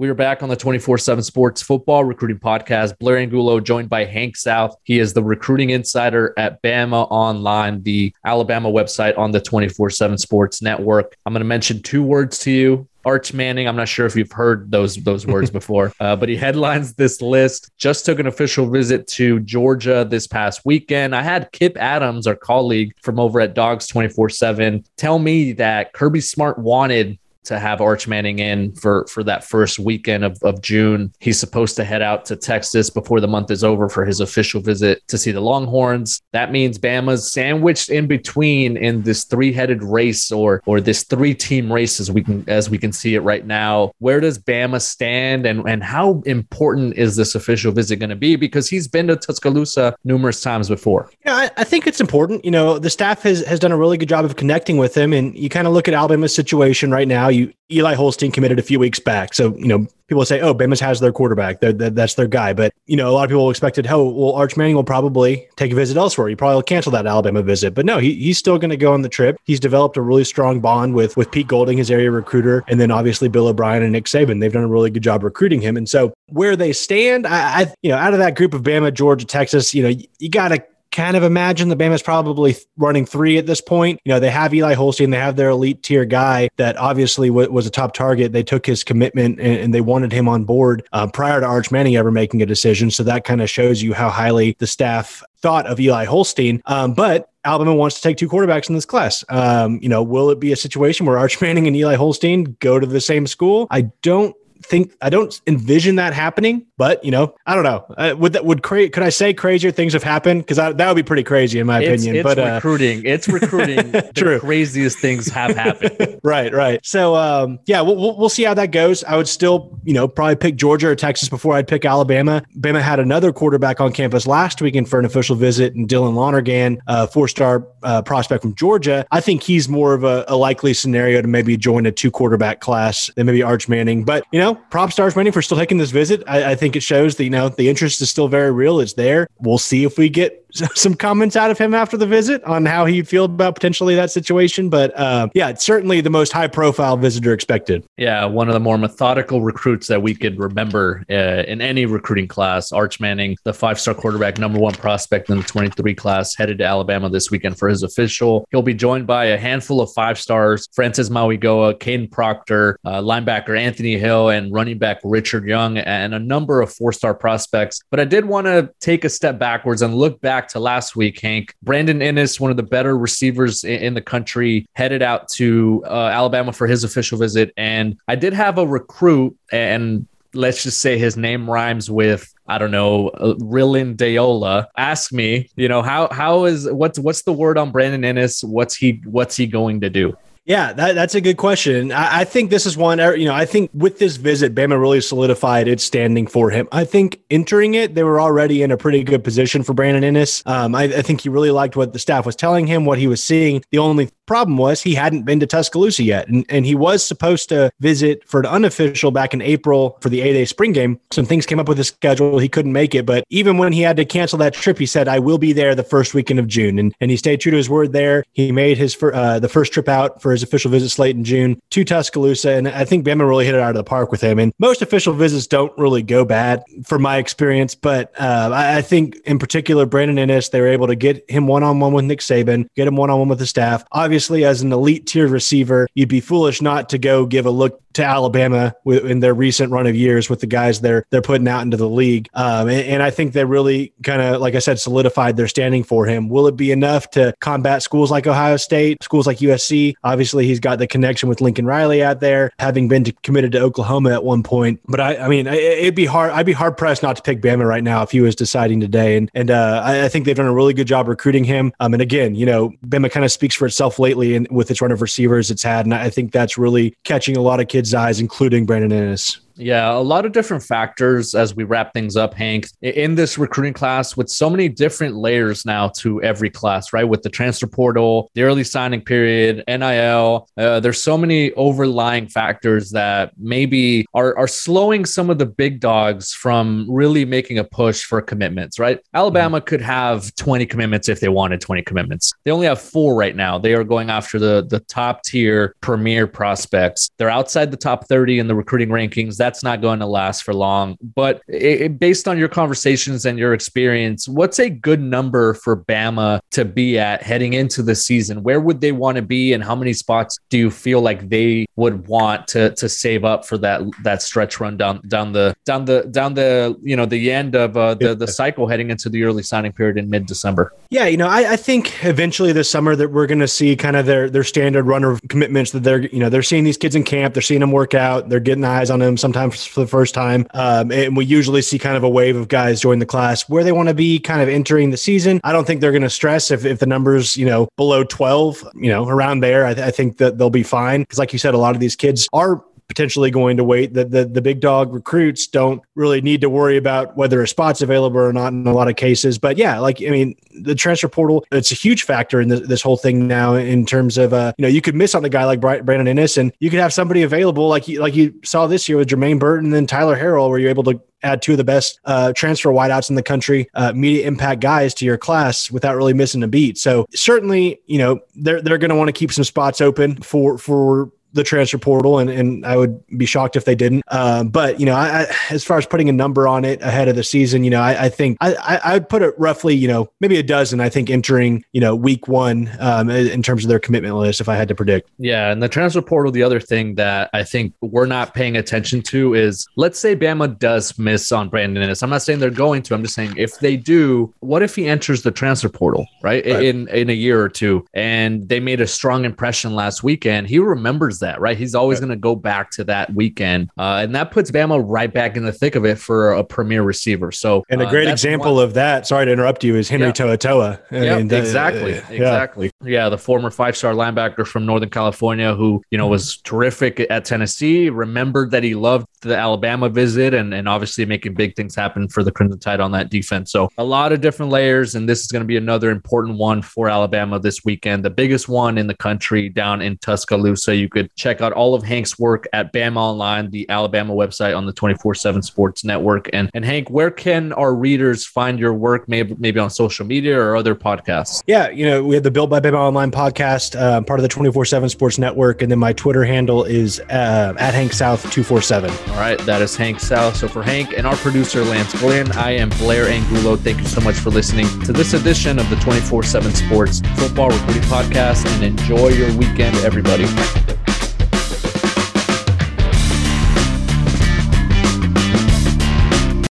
We 0.00 0.08
are 0.08 0.14
back 0.14 0.42
on 0.42 0.48
the 0.48 0.56
24 0.56 0.96
7 0.96 1.22
Sports 1.22 1.60
Football 1.60 2.04
Recruiting 2.04 2.38
Podcast. 2.38 2.96
Blair 3.00 3.18
Angulo 3.18 3.60
joined 3.60 3.90
by 3.90 4.06
Hank 4.06 4.34
South. 4.34 4.74
He 4.84 4.98
is 4.98 5.12
the 5.12 5.22
recruiting 5.22 5.68
insider 5.68 6.32
at 6.38 6.62
Bama 6.62 7.06
Online, 7.10 7.82
the 7.82 8.10
Alabama 8.24 8.70
website 8.70 9.18
on 9.18 9.30
the 9.30 9.42
24 9.42 9.90
7 9.90 10.16
Sports 10.16 10.62
Network. 10.62 11.18
I'm 11.26 11.34
going 11.34 11.42
to 11.42 11.46
mention 11.46 11.82
two 11.82 12.02
words 12.02 12.38
to 12.38 12.50
you. 12.50 12.88
Arch 13.04 13.34
Manning. 13.34 13.68
I'm 13.68 13.76
not 13.76 13.88
sure 13.88 14.06
if 14.06 14.16
you've 14.16 14.32
heard 14.32 14.70
those 14.70 14.96
those 14.96 15.26
words 15.26 15.50
before, 15.50 15.92
uh, 16.00 16.16
but 16.16 16.28
he 16.30 16.36
headlines 16.36 16.94
this 16.94 17.20
list. 17.20 17.70
Just 17.76 18.06
took 18.06 18.18
an 18.18 18.26
official 18.26 18.68
visit 18.70 19.06
to 19.08 19.40
Georgia 19.40 20.06
this 20.08 20.26
past 20.26 20.62
weekend. 20.64 21.14
I 21.14 21.22
had 21.22 21.52
Kipp 21.52 21.76
Adams, 21.78 22.26
our 22.26 22.36
colleague 22.36 22.92
from 23.02 23.20
over 23.20 23.40
at 23.40 23.54
Dawgs 23.54 23.86
24 23.86 24.30
7, 24.30 24.84
tell 24.96 25.18
me 25.18 25.52
that 25.52 25.92
Kirby 25.92 26.20
Smart 26.22 26.58
wanted 26.58 27.18
to 27.44 27.58
have 27.58 27.80
Arch 27.80 28.06
Manning 28.06 28.38
in 28.38 28.72
for 28.74 29.06
for 29.06 29.24
that 29.24 29.44
first 29.44 29.78
weekend 29.78 30.24
of, 30.24 30.38
of 30.42 30.60
June. 30.60 31.12
He's 31.20 31.38
supposed 31.38 31.76
to 31.76 31.84
head 31.84 32.02
out 32.02 32.24
to 32.26 32.36
Texas 32.36 32.90
before 32.90 33.20
the 33.20 33.28
month 33.28 33.50
is 33.50 33.64
over 33.64 33.88
for 33.88 34.04
his 34.04 34.20
official 34.20 34.60
visit 34.60 35.02
to 35.08 35.18
see 35.18 35.32
the 35.32 35.40
Longhorns. 35.40 36.20
That 36.32 36.52
means 36.52 36.78
Bama's 36.78 37.32
sandwiched 37.32 37.88
in 37.88 38.06
between 38.06 38.76
in 38.76 39.02
this 39.02 39.24
three-headed 39.24 39.82
race 39.82 40.30
or 40.30 40.62
or 40.66 40.80
this 40.80 41.04
three-team 41.04 41.72
race 41.72 41.98
as 42.00 42.10
we 42.10 42.22
can 42.22 42.44
as 42.48 42.68
we 42.68 42.78
can 42.78 42.92
see 42.92 43.14
it 43.14 43.20
right 43.20 43.46
now. 43.46 43.92
Where 43.98 44.20
does 44.20 44.38
Bama 44.38 44.80
stand 44.80 45.46
and 45.46 45.66
and 45.68 45.82
how 45.82 46.22
important 46.26 46.96
is 46.96 47.16
this 47.16 47.34
official 47.34 47.72
visit 47.72 47.96
going 47.96 48.10
to 48.10 48.16
be? 48.16 48.36
Because 48.36 48.68
he's 48.68 48.86
been 48.86 49.06
to 49.06 49.16
Tuscaloosa 49.16 49.96
numerous 50.04 50.42
times 50.42 50.68
before. 50.68 51.10
Yeah, 51.24 51.36
I, 51.36 51.50
I 51.56 51.64
think 51.64 51.86
it's 51.86 52.00
important. 52.00 52.44
You 52.44 52.50
know, 52.50 52.78
the 52.78 52.90
staff 52.90 53.22
has 53.22 53.40
has 53.46 53.58
done 53.58 53.72
a 53.72 53.76
really 53.76 53.96
good 53.96 54.08
job 54.08 54.24
of 54.24 54.36
connecting 54.36 54.76
with 54.76 54.94
him, 54.94 55.12
and 55.12 55.34
you 55.34 55.48
kind 55.48 55.66
of 55.66 55.72
look 55.72 55.88
at 55.88 55.94
Alabama's 55.94 56.34
situation 56.34 56.90
right 56.90 57.08
now 57.08 57.29
Eli 57.30 57.94
Holstein 57.94 58.32
committed 58.32 58.58
a 58.58 58.62
few 58.62 58.78
weeks 58.78 58.98
back, 58.98 59.34
so 59.34 59.54
you 59.56 59.66
know 59.66 59.86
people 60.08 60.24
say, 60.24 60.40
"Oh, 60.40 60.54
Bama's 60.54 60.80
has 60.80 61.00
their 61.00 61.12
quarterback. 61.12 61.60
They're, 61.60 61.72
they're, 61.72 61.90
that's 61.90 62.14
their 62.14 62.26
guy." 62.26 62.52
But 62.52 62.72
you 62.86 62.96
know, 62.96 63.08
a 63.08 63.12
lot 63.12 63.24
of 63.24 63.30
people 63.30 63.48
expected, 63.50 63.86
"Oh, 63.88 64.08
well, 64.08 64.32
Arch 64.32 64.56
Manning 64.56 64.74
will 64.74 64.84
probably 64.84 65.46
take 65.56 65.72
a 65.72 65.74
visit 65.74 65.96
elsewhere. 65.96 66.28
He 66.28 66.36
probably 66.36 66.56
will 66.56 66.62
cancel 66.62 66.92
that 66.92 67.06
Alabama 67.06 67.42
visit." 67.42 67.74
But 67.74 67.86
no, 67.86 67.98
he, 67.98 68.14
he's 68.14 68.38
still 68.38 68.58
going 68.58 68.70
to 68.70 68.76
go 68.76 68.92
on 68.92 69.02
the 69.02 69.08
trip. 69.08 69.36
He's 69.44 69.60
developed 69.60 69.96
a 69.96 70.02
really 70.02 70.24
strong 70.24 70.60
bond 70.60 70.94
with 70.94 71.16
with 71.16 71.30
Pete 71.30 71.46
Golding, 71.48 71.78
his 71.78 71.90
area 71.90 72.10
recruiter, 72.10 72.64
and 72.68 72.80
then 72.80 72.90
obviously 72.90 73.28
Bill 73.28 73.48
O'Brien 73.48 73.82
and 73.82 73.92
Nick 73.92 74.04
Saban. 74.04 74.40
They've 74.40 74.52
done 74.52 74.64
a 74.64 74.68
really 74.68 74.90
good 74.90 75.02
job 75.02 75.22
recruiting 75.22 75.60
him. 75.60 75.76
And 75.76 75.88
so 75.88 76.12
where 76.28 76.56
they 76.56 76.72
stand, 76.72 77.26
I, 77.26 77.60
I 77.60 77.74
you 77.82 77.90
know, 77.90 77.96
out 77.96 78.12
of 78.12 78.18
that 78.18 78.36
group 78.36 78.54
of 78.54 78.62
Bama, 78.62 78.92
Georgia, 78.92 79.26
Texas, 79.26 79.74
you 79.74 79.82
know, 79.82 79.88
you, 79.90 80.06
you 80.18 80.28
got 80.28 80.48
to 80.48 80.62
kind 80.92 81.16
of 81.16 81.22
imagine 81.22 81.68
the 81.68 81.76
Bama's 81.76 82.02
probably 82.02 82.56
running 82.76 83.06
three 83.06 83.38
at 83.38 83.46
this 83.46 83.60
point. 83.60 84.00
You 84.04 84.10
know, 84.12 84.20
they 84.20 84.30
have 84.30 84.52
Eli 84.52 84.74
Holstein, 84.74 85.10
they 85.10 85.18
have 85.18 85.36
their 85.36 85.50
elite 85.50 85.82
tier 85.82 86.04
guy 86.04 86.48
that 86.56 86.76
obviously 86.76 87.28
w- 87.28 87.50
was 87.50 87.66
a 87.66 87.70
top 87.70 87.94
target. 87.94 88.32
They 88.32 88.42
took 88.42 88.66
his 88.66 88.84
commitment 88.84 89.40
and, 89.40 89.58
and 89.58 89.74
they 89.74 89.80
wanted 89.80 90.12
him 90.12 90.28
on 90.28 90.44
board 90.44 90.86
uh, 90.92 91.06
prior 91.06 91.40
to 91.40 91.46
Arch 91.46 91.70
Manning 91.70 91.96
ever 91.96 92.10
making 92.10 92.42
a 92.42 92.46
decision. 92.46 92.90
So 92.90 93.02
that 93.04 93.24
kind 93.24 93.40
of 93.40 93.48
shows 93.48 93.82
you 93.82 93.94
how 93.94 94.10
highly 94.10 94.56
the 94.58 94.66
staff 94.66 95.22
thought 95.38 95.66
of 95.66 95.80
Eli 95.80 96.04
Holstein. 96.04 96.62
Um, 96.66 96.94
but 96.94 97.30
Alabama 97.44 97.74
wants 97.74 97.96
to 97.96 98.02
take 98.02 98.18
two 98.18 98.28
quarterbacks 98.28 98.68
in 98.68 98.74
this 98.74 98.84
class. 98.84 99.24
Um, 99.30 99.78
you 99.80 99.88
know, 99.88 100.02
will 100.02 100.30
it 100.30 100.40
be 100.40 100.52
a 100.52 100.56
situation 100.56 101.06
where 101.06 101.18
Arch 101.18 101.40
Manning 101.40 101.66
and 101.66 101.74
Eli 101.74 101.94
Holstein 101.94 102.56
go 102.60 102.78
to 102.78 102.86
the 102.86 103.00
same 103.00 103.26
school? 103.26 103.66
I 103.70 103.82
don't 104.02 104.34
think 104.62 104.94
I 105.00 105.10
don't 105.10 105.40
envision 105.46 105.96
that 105.96 106.12
happening, 106.12 106.66
but 106.76 107.04
you 107.04 107.10
know, 107.10 107.34
I 107.46 107.54
don't 107.54 107.64
know. 107.64 107.84
Uh, 107.96 108.14
would 108.18 108.32
that 108.34 108.44
would 108.44 108.62
create? 108.62 108.92
Could 108.92 109.02
I 109.02 109.08
say 109.08 109.34
crazier 109.34 109.70
things 109.70 109.92
have 109.92 110.02
happened? 110.02 110.42
Because 110.42 110.56
that 110.56 110.76
would 110.76 110.96
be 110.96 111.02
pretty 111.02 111.24
crazy 111.24 111.58
in 111.58 111.66
my 111.66 111.80
it's, 111.80 112.02
opinion. 112.02 112.16
It's 112.16 112.24
but 112.24 112.38
uh, 112.38 112.54
recruiting. 112.54 113.04
It's 113.04 113.28
recruiting. 113.40 113.92
true. 114.14 114.34
The 114.34 114.40
craziest 114.40 114.98
things 114.98 115.28
have 115.28 115.56
happened. 115.56 116.20
right, 116.24 116.52
right. 116.52 116.84
So 116.84 117.14
um, 117.14 117.58
yeah, 117.66 117.80
we'll, 117.80 118.16
we'll 118.16 118.28
see 118.28 118.44
how 118.44 118.54
that 118.54 118.70
goes. 118.72 119.04
I 119.04 119.16
would 119.16 119.28
still, 119.28 119.78
you 119.84 119.94
know, 119.94 120.08
probably 120.08 120.36
pick 120.36 120.56
Georgia 120.56 120.88
or 120.88 120.96
Texas 120.96 121.28
before 121.28 121.54
I'd 121.54 121.68
pick 121.68 121.84
Alabama. 121.84 122.42
Bama 122.58 122.80
had 122.80 123.00
another 123.00 123.32
quarterback 123.32 123.80
on 123.80 123.92
campus 123.92 124.26
last 124.26 124.60
weekend 124.62 124.88
for 124.88 124.98
an 124.98 125.04
official 125.04 125.36
visit, 125.36 125.74
and 125.74 125.88
Dylan 125.88 126.14
Lonergan, 126.14 126.80
uh, 126.86 127.06
four-star 127.06 127.66
uh, 127.82 128.02
prospect 128.02 128.42
from 128.42 128.54
Georgia. 128.54 129.06
I 129.10 129.20
think 129.20 129.42
he's 129.42 129.68
more 129.68 129.94
of 129.94 130.04
a, 130.04 130.24
a 130.28 130.36
likely 130.36 130.74
scenario 130.74 131.22
to 131.22 131.28
maybe 131.28 131.56
join 131.56 131.86
a 131.86 131.92
two 131.92 132.10
quarterback 132.10 132.60
class 132.60 133.10
than 133.16 133.26
maybe 133.26 133.42
Arch 133.42 133.68
Manning. 133.68 134.04
But 134.04 134.24
you 134.32 134.38
know, 134.38 134.49
props 134.54 134.96
to 134.96 135.02
Arch 135.02 135.16
Manning 135.16 135.32
for 135.32 135.42
still 135.42 135.56
taking 135.56 135.78
this 135.78 135.90
visit. 135.90 136.22
I, 136.26 136.52
I, 136.52 136.54
think 136.54 136.76
it 136.76 136.82
shows 136.82 137.16
that 137.16 137.24
you 137.24 137.30
know 137.30 137.48
the 137.48 137.68
interest 137.68 138.00
is 138.00 138.10
still 138.10 138.28
very 138.28 138.50
real. 138.50 138.80
It's 138.80 138.94
there. 138.94 139.26
We'll 139.38 139.58
see 139.58 139.84
if 139.84 139.98
we 139.98 140.08
get 140.08 140.39
some 140.74 140.94
comments 140.94 141.36
out 141.36 141.50
of 141.50 141.58
him 141.58 141.74
after 141.74 141.96
the 141.96 142.06
visit 142.06 142.42
on 142.44 142.66
how 142.66 142.84
he 142.84 143.02
feel 143.02 143.24
about 143.24 143.54
potentially 143.54 143.94
that 143.94 144.10
situation. 144.10 144.68
But 144.68 144.98
uh, 144.98 145.28
yeah, 145.34 145.48
it's 145.48 145.64
certainly 145.64 146.00
the 146.00 146.10
most 146.10 146.32
high 146.32 146.48
profile 146.48 146.96
visitor 146.96 147.32
expected. 147.32 147.84
Yeah, 147.96 148.24
one 148.24 148.48
of 148.48 148.54
the 148.54 148.60
more 148.60 148.78
methodical 148.78 149.42
recruits 149.42 149.86
that 149.88 150.02
we 150.02 150.14
could 150.14 150.38
remember 150.38 151.04
uh, 151.10 151.44
in 151.46 151.60
any 151.60 151.86
recruiting 151.86 152.28
class. 152.28 152.72
Arch 152.72 153.00
Manning, 153.00 153.36
the 153.44 153.54
five 153.54 153.78
star 153.80 153.94
quarterback, 153.94 154.38
number 154.38 154.58
one 154.58 154.74
prospect 154.74 155.30
in 155.30 155.38
the 155.38 155.44
23 155.44 155.94
class, 155.94 156.34
headed 156.34 156.58
to 156.58 156.64
Alabama 156.64 157.08
this 157.08 157.30
weekend 157.30 157.58
for 157.58 157.68
his 157.68 157.82
official. 157.82 158.46
He'll 158.50 158.62
be 158.62 158.74
joined 158.74 159.06
by 159.06 159.26
a 159.26 159.38
handful 159.38 159.80
of 159.80 159.92
five 159.92 160.18
stars 160.18 160.68
Francis 160.72 161.08
Mauigoa, 161.08 161.78
Kadyn 161.78 162.10
Proctor, 162.10 162.78
uh, 162.84 163.00
linebacker 163.00 163.58
Anthony 163.58 163.98
Hill, 163.98 164.30
and 164.30 164.52
running 164.52 164.78
back 164.78 165.00
Richard 165.04 165.46
Young, 165.46 165.78
and 165.78 166.14
a 166.14 166.18
number 166.18 166.60
of 166.60 166.72
four 166.72 166.92
star 166.92 167.14
prospects. 167.14 167.80
But 167.90 168.00
I 168.00 168.04
did 168.04 168.24
want 168.24 168.46
to 168.46 168.70
take 168.80 169.04
a 169.04 169.08
step 169.08 169.38
backwards 169.38 169.82
and 169.82 169.94
look 169.94 170.20
back 170.20 170.39
to 170.48 170.60
last 170.60 170.96
week, 170.96 171.20
Hank. 171.20 171.54
Brandon 171.62 172.00
Inniss, 172.00 172.40
one 172.40 172.50
of 172.50 172.56
the 172.56 172.62
better 172.62 172.96
receivers 172.96 173.64
in 173.64 173.94
the 173.94 174.00
country, 174.00 174.68
headed 174.74 175.02
out 175.02 175.28
to 175.30 175.82
uh, 175.86 176.10
Alabama 176.12 176.52
for 176.52 176.66
his 176.66 176.84
official 176.84 177.18
visit. 177.18 177.52
And 177.56 177.96
I 178.08 178.16
did 178.16 178.32
have 178.32 178.58
a 178.58 178.66
recruit, 178.66 179.36
and 179.52 180.06
let's 180.34 180.62
just 180.62 180.80
say 180.80 180.98
his 180.98 181.16
name 181.16 181.48
rhymes 181.48 181.90
with 181.90 182.32
I 182.50 182.58
don't 182.58 182.72
know, 182.72 183.10
uh, 183.10 183.34
Rilin 183.34 183.94
Deola. 183.94 184.66
Ask 184.76 185.12
me, 185.12 185.48
you 185.54 185.68
know, 185.68 185.82
how 185.82 186.08
how 186.10 186.46
is 186.46 186.68
what's 186.68 186.98
what's 186.98 187.22
the 187.22 187.32
word 187.32 187.56
on 187.56 187.70
Brandon 187.70 188.02
Inniss? 188.02 188.42
What's 188.42 188.74
he 188.74 189.00
what's 189.04 189.36
he 189.36 189.46
going 189.46 189.80
to 189.82 189.88
do? 189.88 190.16
Yeah, 190.50 190.72
that, 190.72 190.96
that's 190.96 191.14
a 191.14 191.20
good 191.20 191.36
question. 191.36 191.92
I, 191.92 192.22
I, 192.22 192.24
think 192.24 192.50
this 192.50 192.66
is 192.66 192.76
one, 192.76 192.98
you 192.98 193.26
know, 193.26 193.34
I 193.34 193.46
think 193.46 193.70
with 193.72 194.00
this 194.00 194.16
visit, 194.16 194.52
Bama 194.52 194.80
really 194.80 195.00
solidified 195.00 195.68
its 195.68 195.84
standing 195.84 196.26
for 196.26 196.50
him. 196.50 196.66
I 196.72 196.84
think 196.84 197.20
entering 197.30 197.74
it, 197.74 197.94
they 197.94 198.02
were 198.02 198.20
already 198.20 198.64
in 198.64 198.72
a 198.72 198.76
pretty 198.76 199.04
good 199.04 199.22
position 199.22 199.62
for 199.62 199.74
Brandon 199.74 200.02
Inniss. 200.02 200.44
Um, 200.48 200.74
I, 200.74 200.82
I, 200.82 201.02
think 201.02 201.20
he 201.20 201.28
really 201.28 201.52
liked 201.52 201.76
what 201.76 201.92
the 201.92 202.00
staff 202.00 202.26
was 202.26 202.34
telling 202.34 202.66
him, 202.66 202.84
what 202.84 202.98
he 202.98 203.06
was 203.06 203.22
seeing. 203.22 203.62
The 203.70 203.78
only 203.78 204.10
problem 204.30 204.56
was 204.56 204.80
he 204.80 204.94
hadn't 204.94 205.24
been 205.24 205.40
to 205.40 205.46
Tuscaloosa 205.46 206.04
yet. 206.04 206.28
And, 206.28 206.46
and 206.48 206.64
he 206.64 206.76
was 206.76 207.04
supposed 207.04 207.48
to 207.48 207.72
visit 207.80 208.22
for 208.28 208.38
an 208.38 208.46
unofficial 208.46 209.10
back 209.10 209.34
in 209.34 209.42
April 209.42 209.98
for 210.00 210.08
the 210.08 210.20
A 210.20 210.32
Day 210.32 210.44
spring 210.44 210.70
game. 210.70 211.00
Some 211.10 211.26
things 211.26 211.46
came 211.46 211.58
up 211.58 211.66
with 211.66 211.78
his 211.78 211.88
schedule. 211.88 212.38
He 212.38 212.48
couldn't 212.48 212.72
make 212.72 212.94
it. 212.94 213.04
But 213.04 213.24
even 213.30 213.58
when 213.58 213.72
he 213.72 213.82
had 213.82 213.96
to 213.96 214.04
cancel 214.04 214.38
that 214.38 214.54
trip, 214.54 214.78
he 214.78 214.86
said, 214.86 215.08
I 215.08 215.18
will 215.18 215.36
be 215.36 215.52
there 215.52 215.74
the 215.74 215.82
first 215.82 216.14
weekend 216.14 216.38
of 216.38 216.46
June. 216.46 216.78
And, 216.78 216.94
and 217.00 217.10
he 217.10 217.16
stayed 217.16 217.40
true 217.40 217.50
to 217.50 217.56
his 217.56 217.68
word 217.68 217.92
there. 217.92 218.22
He 218.30 218.52
made 218.52 218.78
his 218.78 218.94
fir- 218.94 219.12
uh, 219.12 219.40
the 219.40 219.48
first 219.48 219.72
trip 219.72 219.88
out 219.88 220.22
for 220.22 220.30
his 220.30 220.44
official 220.44 220.70
visit 220.70 220.90
slate 220.90 221.16
in 221.16 221.24
June 221.24 221.60
to 221.70 221.84
Tuscaloosa. 221.84 222.52
And 222.52 222.68
I 222.68 222.84
think 222.84 223.04
Bama 223.04 223.28
really 223.28 223.46
hit 223.46 223.56
it 223.56 223.60
out 223.60 223.70
of 223.70 223.74
the 223.74 223.82
park 223.82 224.12
with 224.12 224.20
him. 224.20 224.38
And 224.38 224.52
most 224.60 224.80
official 224.80 225.12
visits 225.12 225.48
don't 225.48 225.76
really 225.76 226.04
go 226.04 226.24
bad 226.24 226.62
from 226.84 227.02
my 227.02 227.16
experience. 227.16 227.74
But 227.74 228.12
uh, 228.20 228.50
I, 228.52 228.76
I, 228.76 228.82
think 228.82 229.16
in 229.24 229.40
particular, 229.40 229.86
Brandon 229.86 230.28
Inniss, 230.28 230.52
they 230.52 230.60
were 230.60 230.68
able 230.68 230.86
to 230.86 230.94
get 230.94 231.28
him 231.28 231.48
one 231.48 231.64
on 231.64 231.80
one 231.80 231.92
with 231.92 232.04
Nick 232.04 232.20
Saban, 232.20 232.68
get 232.76 232.86
him 232.86 232.94
one 232.94 233.10
on 233.10 233.18
one 233.18 233.28
with 233.28 233.40
the 233.40 233.46
staff. 233.46 233.84
Obviously, 233.90 234.19
as 234.28 234.62
an 234.62 234.72
elite 234.72 235.06
tier 235.06 235.28
receiver, 235.28 235.88
you'd 235.94 236.08
be 236.08 236.20
foolish 236.20 236.60
not 236.60 236.88
to 236.90 236.98
go 236.98 237.26
give 237.26 237.46
a 237.46 237.50
look 237.50 237.80
to 237.94 238.04
Alabama 238.04 238.74
in 238.86 239.20
their 239.20 239.34
recent 239.34 239.72
run 239.72 239.86
of 239.86 239.96
years 239.96 240.30
with 240.30 240.40
the 240.40 240.46
guys 240.46 240.80
they're 240.80 241.04
they're 241.10 241.22
putting 241.22 241.48
out 241.48 241.62
into 241.62 241.76
the 241.76 241.88
league. 241.88 242.28
Um, 242.34 242.68
and, 242.68 242.86
and, 242.86 243.02
I 243.02 243.10
think 243.10 243.32
they 243.32 243.44
really 243.44 243.92
kind 244.02 244.20
of, 244.20 244.40
like 244.40 244.54
I 244.54 244.58
said, 244.58 244.78
solidified 244.78 245.36
their 245.36 245.48
standing 245.48 245.82
for 245.82 246.06
him. 246.06 246.28
Will 246.28 246.46
it 246.46 246.56
be 246.56 246.70
enough 246.70 247.10
to 247.12 247.34
combat 247.40 247.82
schools 247.82 248.10
like 248.10 248.26
Ohio 248.26 248.56
State, 248.56 249.02
schools 249.02 249.26
like 249.26 249.38
USC? 249.38 249.94
Obviously, 250.04 250.46
he's 250.46 250.60
got 250.60 250.78
the 250.78 250.86
connection 250.86 251.28
with 251.28 251.40
Lincoln 251.40 251.66
Riley 251.66 252.02
out 252.02 252.20
there, 252.20 252.52
having 252.58 252.88
been 252.88 253.04
to, 253.04 253.12
committed 253.22 253.52
to 253.52 253.60
Oklahoma 253.60 254.12
at 254.12 254.22
one 254.22 254.42
point. 254.42 254.80
But 254.86 255.00
I, 255.00 255.16
I 255.16 255.28
mean, 255.28 255.46
it'd 255.46 255.94
be 255.94 256.04
hard. 256.04 256.32
I'd 256.32 256.46
be 256.46 256.52
hard 256.52 256.76
pressed 256.76 257.02
not 257.02 257.16
to 257.16 257.22
pick 257.22 257.40
Bama 257.40 257.66
right 257.66 257.82
now 257.82 258.02
if 258.02 258.10
he 258.10 258.20
was 258.20 258.36
deciding 258.36 258.80
today. 258.80 259.16
And 259.16 259.30
and 259.34 259.50
uh, 259.50 259.82
I, 259.84 260.04
I, 260.04 260.08
think 260.08 260.26
they've 260.26 260.36
done 260.36 260.46
a 260.46 260.54
really 260.54 260.74
good 260.74 260.86
job 260.86 261.08
recruiting 261.08 261.44
him. 261.44 261.72
Um, 261.80 261.94
and 261.94 262.02
again, 262.02 262.34
you 262.34 262.46
know, 262.46 262.72
Bama 262.86 263.10
kind 263.10 263.24
of 263.24 263.32
speaks 263.32 263.54
for 263.54 263.66
itself 263.66 263.98
lately 264.10 264.34
and 264.34 264.48
with 264.50 264.70
its 264.70 264.80
run 264.80 264.90
of 264.90 265.00
receivers 265.00 265.50
it's 265.50 265.62
had, 265.62 265.86
and 265.86 265.94
I 265.94 266.10
think 266.10 266.32
that's 266.32 266.58
really 266.58 266.94
catching 267.04 267.36
a 267.36 267.40
lot 267.40 267.60
of 267.60 267.68
kids' 267.68 267.94
eyes, 267.94 268.20
including 268.20 268.66
Brandon 268.66 268.90
Inniss. 268.90 269.38
Yeah, 269.60 269.92
a 269.92 270.00
lot 270.00 270.24
of 270.24 270.32
different 270.32 270.62
factors 270.62 271.34
as 271.34 271.54
we 271.54 271.64
wrap 271.64 271.92
things 271.92 272.16
up, 272.16 272.32
Hank. 272.32 272.66
In 272.80 273.14
this 273.14 273.36
recruiting 273.36 273.74
class, 273.74 274.16
with 274.16 274.30
so 274.30 274.48
many 274.48 274.68
different 274.68 275.16
layers 275.16 275.66
now 275.66 275.88
to 275.98 276.22
every 276.22 276.48
class, 276.48 276.94
right? 276.94 277.04
With 277.04 277.22
the 277.22 277.28
transfer 277.28 277.66
portal, 277.66 278.30
the 278.34 278.42
early 278.42 278.64
signing 278.64 279.02
period, 279.02 279.62
NIL, 279.68 280.48
uh, 280.56 280.80
there's 280.80 281.02
so 281.02 281.18
many 281.18 281.52
overlying 281.52 282.26
factors 282.26 282.90
that 282.92 283.32
maybe 283.36 284.06
are, 284.14 284.36
are 284.38 284.48
slowing 284.48 285.04
some 285.04 285.28
of 285.28 285.38
the 285.38 285.46
big 285.46 285.78
dogs 285.78 286.32
from 286.32 286.86
really 286.88 287.26
making 287.26 287.58
a 287.58 287.64
push 287.64 288.04
for 288.04 288.22
commitments, 288.22 288.78
right? 288.78 289.00
Alabama 289.12 289.58
mm-hmm. 289.58 289.66
could 289.66 289.82
have 289.82 290.34
20 290.36 290.64
commitments 290.64 291.08
if 291.08 291.20
they 291.20 291.28
wanted 291.28 291.60
20 291.60 291.82
commitments. 291.82 292.32
They 292.44 292.50
only 292.50 292.66
have 292.66 292.80
four 292.80 293.14
right 293.14 293.36
now. 293.36 293.58
They 293.58 293.74
are 293.74 293.84
going 293.84 294.08
after 294.08 294.38
the, 294.38 294.66
the 294.66 294.80
top 294.80 295.22
tier 295.22 295.74
premier 295.82 296.26
prospects. 296.26 297.10
They're 297.18 297.28
outside 297.28 297.70
the 297.70 297.76
top 297.76 298.08
30 298.08 298.38
in 298.38 298.46
the 298.46 298.54
recruiting 298.54 298.88
rankings. 298.88 299.36
That 299.36 299.49
that's 299.50 299.64
not 299.64 299.80
going 299.80 299.98
to 299.98 300.06
last 300.06 300.44
for 300.44 300.54
long. 300.54 300.96
But 301.02 301.42
it, 301.48 301.98
based 301.98 302.28
on 302.28 302.38
your 302.38 302.48
conversations 302.48 303.26
and 303.26 303.36
your 303.36 303.52
experience, 303.52 304.28
what's 304.28 304.60
a 304.60 304.70
good 304.70 305.02
number 305.02 305.54
for 305.54 305.76
Bama 305.76 306.38
to 306.52 306.64
be 306.64 307.00
at 307.00 307.20
heading 307.22 307.54
into 307.54 307.82
the 307.82 307.96
season? 307.96 308.44
Where 308.44 308.60
would 308.60 308.80
they 308.80 308.92
want 308.92 309.16
to 309.16 309.22
be, 309.22 309.52
and 309.52 309.64
how 309.64 309.74
many 309.74 309.92
spots 309.92 310.38
do 310.50 310.58
you 310.58 310.70
feel 310.70 311.00
like 311.00 311.28
they 311.28 311.66
would 311.74 312.06
want 312.06 312.46
to 312.48 312.70
to 312.76 312.88
save 312.88 313.24
up 313.24 313.44
for 313.44 313.58
that 313.58 313.82
that 314.04 314.22
stretch 314.22 314.60
run 314.60 314.76
down 314.76 315.00
down 315.08 315.32
the 315.32 315.54
down 315.64 315.84
the 315.84 316.02
down 316.12 316.34
the 316.34 316.76
you 316.82 316.94
know 316.94 317.06
the 317.06 317.32
end 317.32 317.56
of 317.56 317.76
uh, 317.76 317.94
the 317.94 318.14
the 318.14 318.28
cycle 318.28 318.68
heading 318.68 318.90
into 318.90 319.08
the 319.08 319.24
early 319.24 319.42
signing 319.42 319.72
period 319.72 319.98
in 319.98 320.08
mid 320.08 320.26
December? 320.26 320.72
Yeah, 320.90 321.06
you 321.06 321.16
know, 321.16 321.28
I, 321.28 321.52
I 321.52 321.56
think 321.56 322.04
eventually 322.04 322.52
this 322.52 322.70
summer 322.70 322.94
that 322.94 323.10
we're 323.10 323.26
going 323.26 323.40
to 323.40 323.48
see 323.48 323.74
kind 323.74 323.96
of 323.96 324.06
their 324.06 324.30
their 324.30 324.44
standard 324.44 324.84
runner 324.84 325.18
commitments 325.28 325.72
that 325.72 325.82
they're 325.82 326.02
you 326.02 326.20
know 326.20 326.28
they're 326.28 326.44
seeing 326.44 326.62
these 326.62 326.76
kids 326.76 326.94
in 326.94 327.02
camp, 327.02 327.34
they're 327.34 327.42
seeing 327.42 327.60
them 327.60 327.72
work 327.72 327.94
out, 327.94 328.28
they're 328.28 328.38
getting 328.38 328.64
eyes 328.64 328.90
on 328.90 329.00
them. 329.00 329.16
Sometimes 329.30 329.64
for 329.64 329.78
the 329.78 329.86
first 329.86 330.12
time. 330.12 330.44
Um, 330.54 330.90
and 330.90 331.16
we 331.16 331.24
usually 331.24 331.62
see 331.62 331.78
kind 331.78 331.96
of 331.96 332.02
a 332.02 332.08
wave 332.08 332.34
of 332.34 332.48
guys 332.48 332.80
join 332.80 332.98
the 332.98 333.06
class 333.06 333.48
where 333.48 333.62
they 333.62 333.70
want 333.70 333.88
to 333.88 333.94
be 333.94 334.18
kind 334.18 334.42
of 334.42 334.48
entering 334.48 334.90
the 334.90 334.96
season. 334.96 335.40
I 335.44 335.52
don't 335.52 335.68
think 335.68 335.80
they're 335.80 335.92
going 335.92 336.02
to 336.02 336.10
stress 336.10 336.50
if, 336.50 336.64
if 336.64 336.80
the 336.80 336.86
numbers, 336.86 337.36
you 337.36 337.46
know, 337.46 337.68
below 337.76 338.02
12, 338.02 338.70
you 338.74 338.90
know, 338.90 339.08
around 339.08 339.38
there. 339.38 339.66
I, 339.66 339.74
th- 339.74 339.86
I 339.86 339.92
think 339.92 340.16
that 340.16 340.36
they'll 340.36 340.50
be 340.50 340.64
fine. 340.64 341.02
Because, 341.02 341.20
like 341.20 341.32
you 341.32 341.38
said, 341.38 341.54
a 341.54 341.58
lot 341.58 341.76
of 341.76 341.80
these 341.80 341.94
kids 341.94 342.28
are 342.32 342.60
potentially 342.90 343.30
going 343.30 343.56
to 343.56 343.62
wait. 343.62 343.94
That 343.94 344.10
the 344.10 344.24
the 344.24 344.42
big 344.42 344.58
dog 344.58 344.92
recruits 344.92 345.46
don't 345.46 345.80
really 345.94 346.20
need 346.20 346.40
to 346.40 346.50
worry 346.50 346.76
about 346.76 347.16
whether 347.16 347.40
a 347.40 347.46
spot's 347.46 347.80
available 347.80 348.18
or 348.18 348.32
not 348.32 348.52
in 348.52 348.66
a 348.66 348.74
lot 348.74 348.88
of 348.88 348.96
cases. 348.96 349.38
But 349.38 349.56
yeah, 349.56 349.78
like 349.78 350.02
I 350.02 350.10
mean, 350.10 350.34
the 350.60 350.74
transfer 350.74 351.08
portal 351.08 351.44
it's 351.52 351.70
a 351.70 351.76
huge 351.76 352.02
factor 352.02 352.40
in 352.40 352.48
this, 352.48 352.66
this 352.66 352.82
whole 352.82 352.96
thing 352.96 353.28
now 353.28 353.54
in 353.54 353.86
terms 353.86 354.18
of 354.18 354.32
uh, 354.32 354.52
you 354.58 354.62
know 354.62 354.68
you 354.68 354.82
could 354.82 354.96
miss 354.96 355.14
on 355.14 355.24
a 355.24 355.28
guy 355.28 355.44
like 355.44 355.60
Brandon 355.60 356.06
Inniss 356.06 356.36
and 356.36 356.52
you 356.58 356.68
could 356.68 356.80
have 356.80 356.92
somebody 356.92 357.22
available 357.22 357.68
like 357.68 357.86
you, 357.86 358.00
like 358.00 358.16
you 358.16 358.34
saw 358.44 358.66
this 358.66 358.88
year 358.88 358.98
with 358.98 359.08
Jermaine 359.08 359.38
Burton 359.38 359.66
and 359.66 359.74
then 359.74 359.86
Tyler 359.86 360.18
Harrell, 360.18 360.48
where 360.48 360.58
you're 360.58 360.70
able 360.70 360.84
to 360.84 361.00
add 361.22 361.42
two 361.42 361.52
of 361.52 361.58
the 361.58 361.64
best 361.64 362.00
uh, 362.06 362.32
transfer 362.32 362.70
wideouts 362.70 363.10
in 363.10 363.16
the 363.16 363.22
country, 363.22 363.68
uh, 363.74 363.92
immediate 363.94 364.26
impact 364.26 364.60
guys 364.60 364.94
to 364.94 365.04
your 365.04 365.18
class 365.18 365.70
without 365.70 365.96
really 365.96 366.14
missing 366.14 366.42
a 366.42 366.48
beat. 366.48 366.78
So 366.78 367.06
certainly, 367.14 367.80
you 367.86 367.98
know, 367.98 368.20
they're 368.34 368.60
they're 368.60 368.78
going 368.78 368.90
to 368.90 368.96
want 368.96 369.08
to 369.08 369.12
keep 369.12 369.32
some 369.32 369.44
spots 369.44 369.80
open 369.80 370.16
for 370.22 370.58
for 370.58 371.12
the 371.32 371.44
transfer 371.44 371.78
portal, 371.78 372.18
and, 372.18 372.30
and 372.30 372.66
I 372.66 372.76
would 372.76 373.00
be 373.16 373.26
shocked 373.26 373.56
if 373.56 373.64
they 373.64 373.74
didn't. 373.74 374.02
Uh, 374.08 374.44
but 374.44 374.80
you 374.80 374.86
know, 374.86 374.94
I, 374.94 375.22
I, 375.22 375.26
as 375.50 375.64
far 375.64 375.78
as 375.78 375.86
putting 375.86 376.08
a 376.08 376.12
number 376.12 376.48
on 376.48 376.64
it 376.64 376.82
ahead 376.82 377.08
of 377.08 377.16
the 377.16 377.24
season, 377.24 377.64
you 377.64 377.70
know, 377.70 377.80
I, 377.80 378.04
I 378.04 378.08
think 378.08 378.38
I, 378.40 378.80
I 378.84 378.92
would 378.94 379.08
put 379.08 379.22
it 379.22 379.34
roughly, 379.38 379.74
you 379.74 379.88
know, 379.88 380.10
maybe 380.20 380.36
a 380.38 380.42
dozen. 380.42 380.80
I 380.80 380.88
think 380.88 381.10
entering, 381.10 381.64
you 381.72 381.80
know, 381.80 381.94
week 381.94 382.28
one 382.28 382.70
um, 382.80 383.10
in 383.10 383.42
terms 383.42 383.64
of 383.64 383.68
their 383.68 383.78
commitment 383.78 384.16
list, 384.16 384.40
if 384.40 384.48
I 384.48 384.56
had 384.56 384.68
to 384.68 384.74
predict. 384.74 385.10
Yeah, 385.18 385.50
and 385.50 385.62
the 385.62 385.68
transfer 385.68 386.02
portal. 386.02 386.32
The 386.32 386.42
other 386.42 386.60
thing 386.60 386.94
that 386.96 387.30
I 387.32 387.44
think 387.44 387.74
we're 387.80 388.06
not 388.06 388.34
paying 388.34 388.56
attention 388.56 389.02
to 389.02 389.34
is, 389.34 389.66
let's 389.76 389.98
say 389.98 390.16
Bama 390.16 390.58
does 390.58 390.98
miss 390.98 391.32
on 391.32 391.48
Brandon 391.48 391.82
Inniss. 391.82 392.02
I'm 392.02 392.10
not 392.10 392.22
saying 392.22 392.40
they're 392.40 392.50
going 392.50 392.82
to. 392.82 392.94
I'm 392.94 393.02
just 393.02 393.14
saying 393.14 393.34
if 393.36 393.58
they 393.60 393.76
do, 393.76 394.32
what 394.40 394.62
if 394.62 394.74
he 394.74 394.86
enters 394.86 395.22
the 395.22 395.30
transfer 395.30 395.68
portal 395.68 396.06
right, 396.22 396.44
right. 396.44 396.64
in 396.64 396.88
in 396.88 397.10
a 397.10 397.14
year 397.14 397.40
or 397.40 397.48
two, 397.48 397.86
and 397.94 398.48
they 398.48 398.60
made 398.60 398.80
a 398.80 398.86
strong 398.86 399.24
impression 399.24 399.74
last 399.74 400.02
weekend? 400.02 400.48
He 400.48 400.58
remembers 400.58 401.19
that, 401.20 401.40
right? 401.40 401.56
He's 401.56 401.74
always 401.74 402.00
right. 402.00 402.08
going 402.08 402.18
to 402.18 402.20
go 402.20 402.34
back 402.36 402.70
to 402.72 402.84
that 402.84 403.14
weekend, 403.14 403.70
uh, 403.78 404.00
and 404.02 404.14
that 404.14 404.30
puts 404.30 404.50
Bama 404.50 404.82
right 404.84 405.12
back 405.12 405.36
in 405.36 405.44
the 405.44 405.52
thick 405.52 405.74
of 405.74 405.84
it 405.84 405.98
for 405.98 406.32
a 406.32 406.44
premier 406.44 406.82
receiver. 406.82 407.32
So, 407.32 407.64
and 407.70 407.80
a 407.80 407.86
uh, 407.86 407.90
great 407.90 408.08
example 408.08 408.56
one. 408.56 408.64
of 408.64 408.74
that. 408.74 409.06
Sorry 409.06 409.26
to 409.26 409.32
interrupt 409.32 409.64
you. 409.64 409.76
Is 409.76 409.88
Henry 409.88 410.08
yeah. 410.08 410.12
To'oTo'o? 410.12 410.80
Yeah, 410.90 411.18
exactly, 411.18 411.98
uh, 411.98 412.10
exactly. 412.10 412.70
Yeah. 412.82 412.88
yeah, 412.88 413.08
the 413.08 413.18
former 413.18 413.50
five-star 413.50 413.94
linebacker 413.94 414.46
from 414.46 414.66
Northern 414.66 414.90
California, 414.90 415.54
who 415.54 415.82
you 415.90 415.98
know 415.98 416.04
mm-hmm. 416.04 416.12
was 416.12 416.38
terrific 416.38 417.06
at 417.10 417.24
Tennessee. 417.24 417.90
Remembered 417.90 418.50
that 418.50 418.62
he 418.62 418.74
loved 418.74 419.06
the 419.22 419.36
Alabama 419.36 419.88
visit, 419.88 420.34
and 420.34 420.52
and 420.54 420.68
obviously 420.68 421.04
making 421.06 421.34
big 421.34 421.56
things 421.56 421.74
happen 421.74 422.08
for 422.08 422.22
the 422.22 422.32
Crimson 422.32 422.58
Tide 422.58 422.80
on 422.80 422.92
that 422.92 423.10
defense. 423.10 423.52
So 423.52 423.68
a 423.78 423.84
lot 423.84 424.12
of 424.12 424.20
different 424.20 424.52
layers, 424.52 424.94
and 424.94 425.08
this 425.08 425.20
is 425.20 425.26
going 425.26 425.42
to 425.42 425.46
be 425.46 425.56
another 425.56 425.90
important 425.90 426.38
one 426.38 426.62
for 426.62 426.88
Alabama 426.88 427.38
this 427.38 427.64
weekend. 427.64 428.04
The 428.04 428.10
biggest 428.10 428.48
one 428.48 428.78
in 428.78 428.86
the 428.86 428.94
country 428.94 429.48
down 429.48 429.82
in 429.82 429.98
Tuscaloosa. 429.98 430.74
You 430.74 430.88
could 430.88 431.09
check 431.16 431.40
out 431.40 431.52
all 431.52 431.74
of 431.74 431.82
Hank's 431.82 432.18
work 432.18 432.46
at 432.52 432.72
Bama 432.72 432.96
Online, 432.96 433.50
the 433.50 433.68
Alabama 433.68 434.14
website 434.14 434.56
on 434.56 434.66
the 434.66 434.72
24/7 434.72 435.42
Sports 435.42 435.84
Network. 435.84 436.28
And 436.32 436.50
and 436.54 436.64
Hank, 436.64 436.90
where 436.90 437.10
can 437.10 437.52
our 437.52 437.74
readers 437.74 438.26
find 438.26 438.58
your 438.58 438.74
work? 438.74 439.08
Maybe 439.08 439.34
maybe 439.38 439.60
on 439.60 439.70
social 439.70 440.06
media 440.06 440.38
or 440.40 440.56
other 440.56 440.74
podcasts. 440.74 441.42
Yeah, 441.46 441.70
you 441.70 441.86
know 441.86 442.02
we 442.02 442.14
have 442.14 442.24
the 442.24 442.30
Built 442.30 442.50
by 442.50 442.60
Bama 442.60 442.78
Online 442.78 443.10
podcast, 443.10 443.78
uh, 443.78 444.00
part 444.02 444.20
of 444.20 444.22
the 444.22 444.28
24/7 444.28 444.88
Sports 444.88 445.18
Network, 445.18 445.62
and 445.62 445.70
then 445.70 445.78
my 445.78 445.92
Twitter 445.92 446.24
handle 446.24 446.64
is 446.64 447.00
uh, 447.10 447.54
at 447.58 447.74
Hank 447.74 447.92
South 447.92 448.22
247. 448.30 448.90
All 448.90 449.20
right, 449.20 449.38
that 449.40 449.62
is 449.62 449.76
Hank 449.76 450.00
South. 450.00 450.36
So 450.36 450.48
for 450.48 450.62
Hank 450.62 450.94
and 450.96 451.06
our 451.06 451.16
producer 451.16 451.64
Lance 451.64 451.98
Glenn, 452.00 452.32
I 452.32 452.52
am 452.52 452.70
Blair 452.70 453.08
Angulo. 453.08 453.56
Thank 453.56 453.78
you 453.78 453.86
so 453.86 454.00
much 454.00 454.16
for 454.16 454.30
listening 454.30 454.66
to 454.84 454.92
this 454.92 455.12
edition 455.12 455.58
of 455.58 455.68
the 455.70 455.76
24/7 455.76 456.54
Sports 456.54 457.00
Football 457.16 457.50
Recruiting 457.50 457.82
Podcast, 457.82 458.46
and 458.54 458.64
enjoy 458.64 459.08
your 459.08 459.32
weekend, 459.36 459.76
everybody. 459.78 460.26